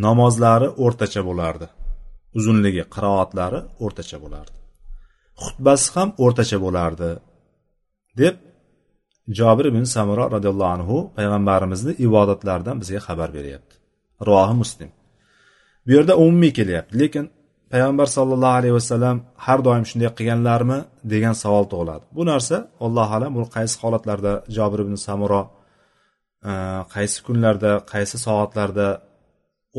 Namozlari 0.06 0.68
o'rtacha 0.84 1.22
bo'lardi. 1.28 1.66
Uzunligi 2.38 2.84
qiroatlari 2.94 3.60
o'rtacha 3.84 4.18
bo'lardi. 4.24 4.58
Xutbasi 5.44 5.88
ham 5.94 6.08
o'rtacha 6.24 6.58
bo'lardi 6.64 7.10
deb 8.20 8.34
jobir 9.28 9.64
ibn 9.70 9.84
samuro 9.94 10.24
roziyallohu 10.34 10.72
anhu 10.76 10.96
payg'ambarimizni 11.16 11.92
ibodatlaridan 12.06 12.76
bizga 12.82 13.00
xabar 13.06 13.28
beryapti. 13.36 13.74
Rivohi 14.28 14.54
muslim. 14.62 14.90
Bu 15.86 15.90
yerda 15.96 16.14
umumiy 16.22 16.52
kelyapti 16.58 16.94
lekin 17.02 17.24
payg'ambar 17.72 18.08
sollallohu 18.16 18.54
alayhi 18.60 18.74
vasallam 18.80 19.16
har 19.46 19.58
doim 19.66 19.84
shunday 19.90 20.10
qilganlarmi 20.18 20.78
degan 21.12 21.34
savol 21.42 21.64
tug'iladi. 21.72 22.04
Bu 22.16 22.22
narsa 22.30 22.56
allohu 22.86 23.12
alam 23.18 23.30
bu 23.36 23.42
qaysi 23.56 23.76
holatlarda 23.82 24.32
jobir 24.56 24.80
ibn 24.84 24.94
samuro 25.06 25.42
e, 26.50 26.52
qaysi 26.94 27.18
kunlarda 27.26 27.72
qaysi 27.92 28.16
soatlarda 28.26 28.88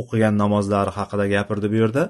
o'qigan 0.01 0.33
namozlari 0.43 0.91
haqida 0.97 1.25
gapirdi 1.35 1.67
bu 1.73 1.77
yerda 1.83 2.03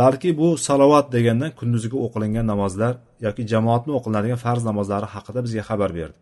balki 0.00 0.30
bu 0.40 0.48
salovat 0.68 1.06
deganda 1.16 1.46
kunduzgi 1.58 1.96
o'qilingan 2.06 2.46
namozlar 2.52 2.92
yoki 3.26 3.42
jamoatni 3.52 3.92
o'qilinadigan 3.98 4.40
farz 4.44 4.62
namozlari 4.70 5.06
haqida 5.14 5.40
bizga 5.46 5.62
xabar 5.70 5.90
berdi. 5.98 6.18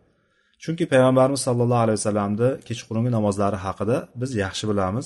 Chunki 0.63 0.85
payg'ambarimiz 0.93 1.41
sollallohu 1.47 1.83
alayhi 1.85 1.99
vasallamni 2.01 2.49
kechqurungi 2.67 3.11
namozlari 3.17 3.57
haqida 3.65 3.97
biz 4.21 4.31
yaxshi 4.43 4.65
bilamiz. 4.71 5.05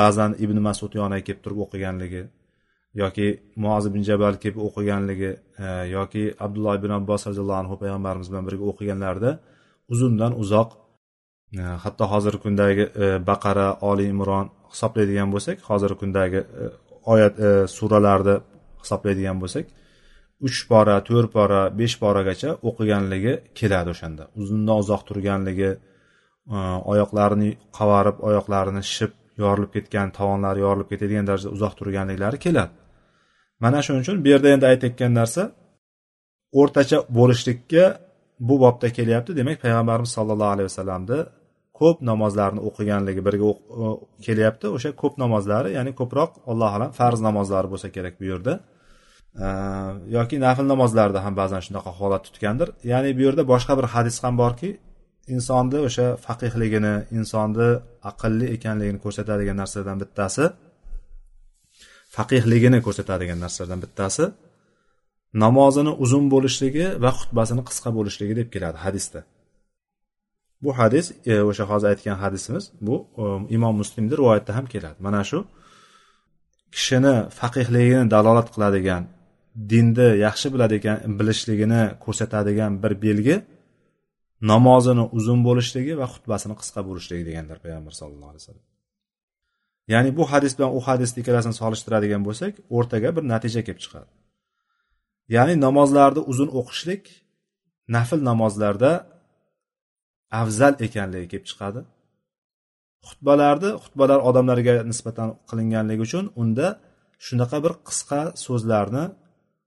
Ba'zan 0.00 0.30
ibn 0.44 0.58
masud 0.68 0.92
yoniga 1.00 1.22
kelib 1.26 1.40
turib 1.44 1.58
o'qiganligi 1.64 2.22
yoki 3.02 3.26
muoz 3.62 3.84
ibn 3.90 4.00
jabal 4.08 4.34
kelib 4.42 4.58
o'qiganligi 4.66 5.30
e, 5.64 5.66
yoki 5.96 6.24
abdulloh 6.44 6.74
ibn 6.80 6.90
abbos 6.98 7.22
roziyallohu 7.28 7.60
anhu 7.62 7.74
payg'ambarimiz 7.82 8.28
bilan 8.30 8.44
birga 8.48 8.64
o'qiganlarida 8.72 9.30
uzundan 9.92 10.32
uzoq 10.42 10.68
e, 11.60 11.62
hatto 11.84 12.04
hozirgi 12.12 12.40
kundagi 12.46 12.84
e, 13.04 13.06
baqara 13.30 13.68
oli 13.90 14.04
imron 14.14 14.46
hisoblaydigan 14.72 15.28
bo'lsak 15.34 15.56
hozirgi 15.70 15.98
kundagi 16.02 16.40
e, 16.62 16.64
oyat 17.12 17.34
e, 17.46 17.50
suralarni 17.76 18.36
hisoblaydigan 18.82 19.36
bo'lsak 19.42 19.66
uch 20.40 20.66
pora 20.68 21.00
to'rt 21.08 21.30
pora 21.32 21.60
besh 21.80 21.96
poragacha 22.02 22.50
o'qiganligi 22.68 23.32
keladi 23.58 23.88
o'shanda. 23.94 24.24
Uzundan 24.40 24.76
uzoq 24.82 25.02
turganligi 25.08 25.70
e, 25.72 25.78
oyoqlarini 26.92 27.50
qavarib 27.78 28.16
oyoqlarini 28.28 28.82
shishib 28.88 29.12
yorilib 29.42 29.70
ketgan 29.76 30.08
tovonlari 30.18 30.60
yorilib 30.66 30.88
ketadigan 30.92 31.26
darajada 31.28 31.54
uzoq 31.56 31.74
turganliklari 31.80 32.38
keladi. 32.46 32.74
Mana 33.64 33.78
shuning 33.84 34.02
uchun 34.04 34.16
bu 34.24 34.28
yerda 34.34 34.48
endi 34.54 34.66
aytayotgan 34.72 35.12
narsa 35.20 35.42
o'rtacha 36.60 36.98
bo'lishlikka 37.18 37.84
bu 38.48 38.54
bobda 38.64 38.88
kelyapti. 38.98 39.30
Demak 39.40 39.58
payg'ambarimiz 39.64 40.12
sollallohu 40.18 40.52
alayhi 40.54 40.68
vasallamni 40.70 41.18
ko'p 41.80 41.98
namozlarni 42.10 42.60
o'qiganligi 42.68 43.22
birga 43.28 43.46
e, 43.52 43.56
kelyapti. 44.26 44.66
O'sha 44.76 44.90
ko'p 45.02 45.14
namozlari 45.24 45.68
ya'ni 45.78 45.92
ko'proq 46.00 46.30
allohu 46.50 46.74
alam 46.78 46.90
farz 46.98 47.20
namozlari 47.28 47.68
bo'lsa 47.72 47.88
kerak 47.96 48.14
bu 48.20 48.26
yerda. 48.32 48.54
Э, 49.44 49.48
yoki 50.16 50.36
nafl 50.46 50.64
namozlarda 50.72 51.20
ham 51.24 51.34
ba'zan 51.40 51.60
shunaqa 51.66 51.90
holat 51.98 52.22
tutgandir. 52.26 52.68
Ya'ni 52.92 53.10
bu 53.18 53.22
yerda 53.26 53.42
boshqa 53.52 53.72
bir 53.78 53.86
hadis 53.94 54.16
ham 54.24 54.34
borki 54.42 54.70
insonni 55.34 55.78
o'sha 55.88 56.06
faqihligini 56.26 56.94
insonni 57.18 57.68
aqlli 58.10 58.46
ekanligini 58.56 58.98
ko'rsatadigan 59.04 59.56
narsalardan 59.62 59.98
bittasi 60.02 60.44
faqihligini 62.16 62.78
ko'rsatadigan 62.86 63.38
narsalardan 63.44 63.80
bittasi 63.84 64.24
namozini 65.44 65.92
uzun 66.04 66.24
bo'lishligi 66.34 66.86
va 67.04 67.10
xutbasini 67.18 67.62
qisqa 67.68 67.90
bo'lishligi 67.98 68.34
deb 68.40 68.48
keladi 68.54 68.78
hadisda. 68.84 69.20
Bu 70.64 70.70
hadis 70.80 71.06
e, 71.32 71.34
o'sha 71.50 71.64
hozir 71.70 71.88
aytgan 71.92 72.16
hadisimiz 72.24 72.64
bu 72.86 72.94
e, 73.22 73.24
imom 73.56 73.74
muslimni 73.82 74.14
rivoyatida 74.20 74.52
ham 74.58 74.66
keladi. 74.74 74.98
Mana 75.06 75.22
shu 75.30 75.38
kishini 76.74 77.14
faqihligini 77.40 78.04
dalolat 78.14 78.48
qiladigan 78.54 79.02
dinni 79.72 80.08
yaxshi 80.26 80.48
biladigan 80.54 80.98
bilishligini 81.18 81.82
ko'rsatadigan 82.04 82.72
bir 82.82 82.92
belgi 83.04 83.36
namozini 84.52 85.04
uzun 85.18 85.40
bo'lishligi 85.48 85.94
va 86.00 86.06
xutbasini 86.14 86.54
qisqa 86.60 86.80
bo'lishligi 86.88 87.24
deganlar 87.28 87.58
payg'ambar 87.64 87.92
sallallohu 88.00 88.30
alayhi 88.32 88.44
vasallam. 88.44 88.66
Ya'ni 89.92 90.10
bu 90.18 90.24
hadis 90.32 90.52
bilan 90.58 90.70
u 90.78 90.80
hadisni 90.88 91.18
ikkalasini 91.22 91.54
solishtiradigan 91.62 92.22
bo'lsak 92.28 92.52
o'rtaga 92.76 93.08
bir 93.16 93.24
natija 93.32 93.60
kelib 93.66 93.80
chiqadi. 93.84 94.10
Ya'ni 95.36 95.54
namozlarni 95.66 96.22
uzun 96.32 96.48
o'qishlik 96.60 97.02
nafl 97.96 98.20
namozlarda 98.30 98.92
afzal 100.42 100.74
ekanligi 100.86 101.26
kelib 101.32 101.46
chiqadi. 101.50 101.80
Xutbalarni 103.08 103.70
xutbalar 103.84 104.20
odamlarga 104.28 104.74
nisbatan 104.90 105.28
qilinganligi 105.48 106.02
uchun 106.08 106.24
unda 106.42 106.66
shunaqa 107.26 107.58
bir 107.64 107.72
qisqa 107.88 108.20
so'zlarni 108.44 109.04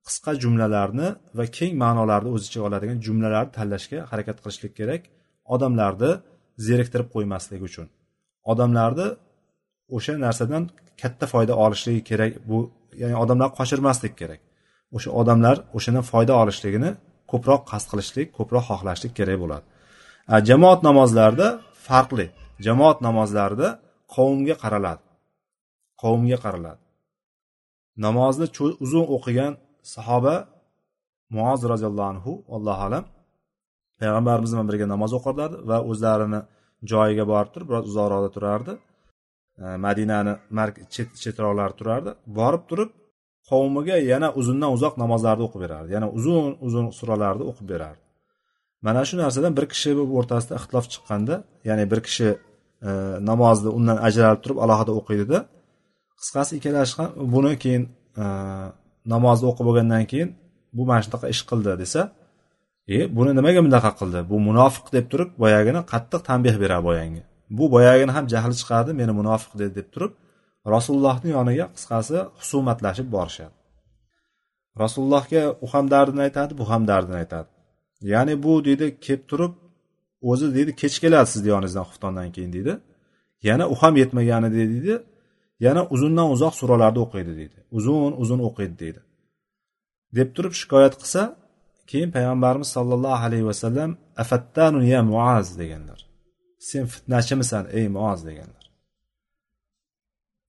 qisqa 0.07 0.31
jumlalarni 0.43 1.07
va 1.37 1.45
keng 1.57 1.73
ma'nolarni 1.83 2.29
o'z 2.35 2.43
ichiga 2.47 2.63
oladigan 2.69 2.97
jumlalarni 3.05 3.51
tanlashga 3.57 3.99
harakat 4.11 4.37
qilishlik 4.43 4.73
kerak. 4.79 5.01
Odamlarni 5.55 6.11
zeriktirib 6.67 7.07
qo'ymaslik 7.15 7.61
uchun. 7.69 7.87
Odamlarni 8.51 9.07
o'sha 9.95 10.13
narsadan 10.25 10.63
katta 11.01 11.25
foyda 11.33 11.53
olishligi 11.65 12.01
kerak 12.09 12.31
bu 12.49 12.57
ya'ni 13.01 13.15
odamlar 13.23 13.49
qochirmaslik 13.59 14.13
kerak. 14.21 14.41
O'sha 14.95 15.09
odamlar 15.21 15.55
o'shandan 15.77 16.05
foyda 16.11 16.33
olishligini 16.41 16.91
ko'proq 17.31 17.61
qasd 17.71 17.87
qilishlik 17.91 18.27
ko'proq 18.37 18.63
xohlashlik 18.69 19.13
kerak 19.19 19.37
bo'ladi. 19.43 19.65
Jamoat 20.49 20.79
namozlarida 20.87 21.47
farqli. 21.87 22.27
Jamoat 22.65 22.97
namozlarida 23.07 23.67
qavmga 24.15 24.55
qaraladi. 24.63 25.03
Qavmga 26.01 26.37
qaraladi. 26.45 26.81
Namozni 28.05 28.47
uzun 28.85 29.05
o'qigan 29.15 29.53
sahoba 29.95 30.35
muoz 31.35 31.61
roziyallohu 31.71 32.09
anhu 32.13 32.31
allohu 32.55 32.81
alam 32.87 33.03
payg'ambarimiz 33.99 34.51
bilan 34.53 34.67
birga 34.71 34.85
namoz 34.93 35.11
o'qirlardi 35.17 35.57
va 35.69 35.77
o'zlarini 35.91 36.41
joyiga 36.91 37.25
borib 37.31 37.51
turib 37.53 37.67
biroz 37.71 37.85
uzoqroqda 37.91 38.29
turardi. 38.35 38.73
E, 39.63 39.65
Madinani 39.85 40.33
chet 40.93 41.09
chetroqlari 41.23 41.73
turardi. 41.79 42.11
Borib 42.39 42.63
turib 42.69 42.89
qavmiga 43.49 43.97
yana 44.11 44.27
uzundan 44.39 44.69
uzoq 44.77 44.93
namozlarni 45.03 45.43
o'qib 45.47 45.61
berardi. 45.65 45.89
Yana 45.97 46.07
uzun 46.17 46.45
uzun 46.67 46.85
suralarni 46.99 47.43
o'qib 47.51 47.67
berardi. 47.73 48.03
Mana 48.85 49.01
shu 49.07 49.15
narsadan 49.23 49.53
bir 49.57 49.65
kishi 49.73 49.89
o'rtasida 50.19 50.53
ixtilof 50.59 50.85
chiqqanda 50.93 51.35
ya'ni 51.69 51.85
bir 51.91 51.99
kishi 52.07 52.29
e, 52.87 52.89
namozni 53.29 53.69
undan 53.77 53.97
ajralib 54.07 54.41
turib 54.43 54.59
alohida 54.65 54.91
o'qiydida 54.99 55.39
qisqasi 56.19 56.51
ikkalasi 56.59 56.93
ham 56.99 57.09
buni 57.33 57.53
keyin 57.63 57.83
e, 58.21 58.25
namozni 59.13 59.45
o'qib 59.51 59.65
bo'lgandan 59.69 60.03
keyin 60.11 60.29
bu 60.77 60.81
mana 60.89 61.01
shunaqa 61.05 61.27
ish 61.33 61.43
qildi 61.49 61.71
desa 61.81 62.01
e 62.95 62.97
buni 63.17 63.31
nimaga 63.39 63.61
bunaqa 63.67 63.91
qildi? 63.99 64.19
Bu 64.31 64.37
munofiq 64.47 64.85
deb 64.95 65.05
turib 65.11 65.29
boyagini 65.41 65.81
qattiq 65.91 66.21
tanbeh 66.29 66.55
beradi 66.63 66.83
boyagi 66.89 67.21
bu 67.57 67.71
boyagini 67.75 68.11
ham 68.17 68.25
jahli 68.33 68.55
chiqadi 68.61 68.91
meni 68.99 69.13
munofiq 69.19 69.53
dedi 69.61 69.73
deb 69.79 69.87
turib 69.93 70.11
rasulullohni 70.73 71.29
yoniga 71.37 71.65
qisqasi 71.75 72.17
husumatlashib 72.39 73.07
borishadi. 73.15 73.55
Rasulullohga 74.83 75.43
u 75.65 75.67
ham 75.73 75.85
dardini 75.93 76.21
aytadi 76.27 76.51
bu 76.59 76.63
ham 76.71 76.81
dardini 76.91 77.17
aytadi. 77.23 77.49
Ya'ni 78.13 78.33
bu 78.43 78.51
deydi 78.67 78.85
kelib 79.05 79.23
turib 79.31 79.53
o'zi 80.31 80.47
deydi 80.55 80.71
kech 80.81 80.95
keladi 81.03 81.27
sizni 81.33 81.49
yoningizdan 81.53 81.85
xuftondan 81.89 82.29
keyin 82.35 82.51
deydi. 82.57 82.73
Yana 83.47 83.65
u 83.73 83.75
ham 83.81 83.93
yetmagani 84.01 84.49
deydi 84.57 84.93
yana 85.65 85.81
uzundan 85.93 86.27
uzoq 86.35 86.53
suralarni 86.61 86.99
o'qiydi 87.05 87.33
deydi. 87.39 87.57
Uzun 87.77 88.11
uzun 88.23 88.39
o'qiydi 88.47 88.75
deydi. 88.83 89.01
Deb 90.17 90.29
turib 90.35 90.53
shikoyat 90.61 90.93
qilsa 91.01 91.21
keyin 91.89 92.09
payg'ambarimiz 92.15 92.69
sollallohu 92.75 93.23
alayhi 93.27 93.45
vasallam 93.51 93.91
afattanu 94.23 94.79
ya 94.93 94.99
muaz 95.11 95.47
deganlar. 95.59 95.99
Sen 96.69 96.85
fitnachimisan 96.93 97.63
ey 97.77 97.87
muaz 97.95 98.19
deganlar. 98.27 98.63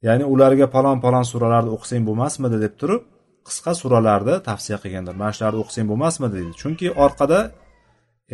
Ya'ni 0.06 0.24
ularga 0.32 0.66
palon 0.74 0.98
palon 1.04 1.26
suralarni 1.32 1.70
o'qisang 1.76 2.02
bo'lmasmidi 2.08 2.56
deb 2.64 2.74
turib 2.80 3.02
qisqa 3.48 3.72
suralarni 3.82 4.34
tavsiya 4.48 4.78
qilganlar. 4.82 5.14
Mana 5.22 5.32
shularni 5.36 5.58
o'qisang 5.64 5.86
bo'lmasmidi 5.90 6.34
deydi. 6.38 6.52
Chunki 6.62 6.86
orqada 7.04 7.40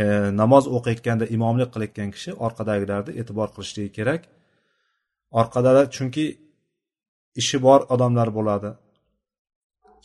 e, 0.03 0.05
namoz 0.41 0.65
o'qiyotganda 0.77 1.25
imomlik 1.37 1.69
qilayotgan 1.75 2.11
kishi 2.15 2.31
orqadagilarni 2.47 3.13
e'tibor 3.21 3.49
qilishligi 3.55 3.91
kerak. 3.99 4.23
Orqada 5.41 5.83
chunki 5.97 6.25
ishi 7.41 7.59
bor 7.67 7.81
odamlar 7.95 8.29
bo'ladi. 8.39 8.71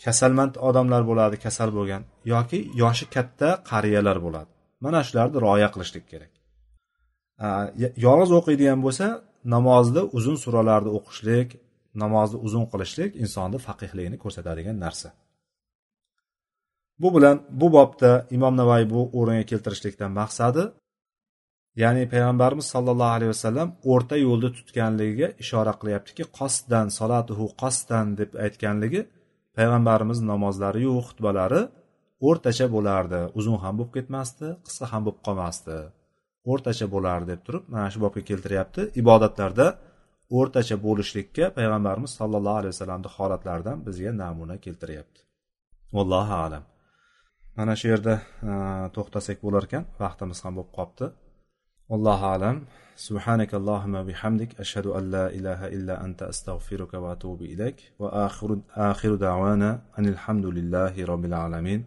Kasalmand 0.06 0.54
odamlar 0.70 1.02
bo'ladi 1.10 1.36
kasal 1.46 1.70
bo'lgan 1.78 2.04
yoki 2.34 2.60
yoshi 2.82 3.06
katta 3.16 3.50
qariyalar 3.72 4.18
bo'ladi. 4.26 4.52
Mana 4.84 5.00
shularni 5.08 5.38
rioya 5.46 5.70
qilishlik 5.74 6.06
kerak. 6.12 6.32
Yolg'iz 8.06 8.32
o'qiydigan 8.40 8.80
bo'lsa 8.86 9.08
namozni 9.56 10.02
uzun 10.18 10.38
suralarni 10.44 10.92
o'qishlik 10.98 11.50
namozni 12.04 12.38
uzun 12.48 12.66
qilishlik 12.72 13.12
insonni 13.24 13.60
faqihligini 13.68 14.18
ko'rsatadigan 14.24 14.78
narsa. 14.86 15.10
Bu 17.02 17.10
bilan 17.16 17.38
bu 17.62 17.68
bobda 17.78 18.12
imom 18.36 18.54
navoiy 18.62 18.86
bu 18.94 19.02
o'ringa 19.20 19.46
keltirishlikdan 19.52 20.12
maqsadi 20.22 20.64
ya'ni 21.76 22.04
payg'ambarimiz 22.14 22.68
sollallohu 22.74 23.16
alayhi 23.18 23.32
vasallam 23.36 23.70
o'rta 23.92 24.16
yo'lda 24.26 24.50
tutganligiga 24.58 25.28
ishora 25.44 25.74
qilyaptiki 25.82 26.24
qosdan 26.40 26.88
solatuhu 27.00 27.46
qosdan 27.62 28.06
deb 28.20 28.32
aytganligi 28.46 29.02
payg'ambarimiz 29.58 30.20
namozlariyu 30.32 30.94
xutbalari 31.08 31.62
o'rtacha 32.28 32.66
bo'lardi. 32.76 33.20
Uzun 33.40 33.58
ham 33.64 33.74
bo'lib 33.80 33.94
ketmasdi 33.98 34.48
qisqa 34.66 34.86
ham 34.92 35.02
bo'lib 35.06 35.22
qolmasdi. 35.28 35.78
O'rtacha 36.52 36.86
bo'lardi 36.96 37.28
deb 37.34 37.42
turib 37.48 37.64
mana 37.74 37.88
shu 37.94 38.00
bobga 38.06 38.22
keltiryapti. 38.30 38.82
Ibodatlarda 39.02 39.68
o'rtacha 40.40 40.76
bo'lishlikka 40.86 41.46
payg'ambarimiz 41.58 42.12
sollallohu 42.20 42.60
alayhi 42.62 42.74
vasallamni 42.76 43.10
holatlaridan 43.18 43.78
bizga 43.88 44.12
namuna 44.24 44.56
keltiryapti. 44.66 45.20
Vallohu 45.98 46.36
alam. 46.46 46.64
Mana 47.58 47.74
shu 47.80 47.88
yerda 47.94 48.14
to'xtasak 48.96 49.38
bo'lar 49.46 49.64
ekan 49.68 49.84
vaqtimiz 50.04 50.40
ham 50.46 50.54
bo'lib 50.58 50.72
qolibdi 50.78 51.06
allohu 51.92 52.26
alam 52.36 52.58
سبحانك 52.96 53.54
اللهم 53.54 54.04
بحمدك 54.04 54.60
أشهد 54.60 54.88
أن 54.88 55.12
لا 55.12 55.28
إله 55.28 55.68
إلا 55.68 56.06
أنت 56.06 56.24
أستغفرك 56.24 56.94
وأتوب 56.94 57.42
إليك. 57.42 57.76
وآخر 58.00 58.60
آخر 58.76 59.16
دعوانا 59.16 59.82
أن 60.00 60.06
الحمد 60.06 60.46
لله 60.46 61.06
رب 61.06 61.26
العالمين. 61.26 61.86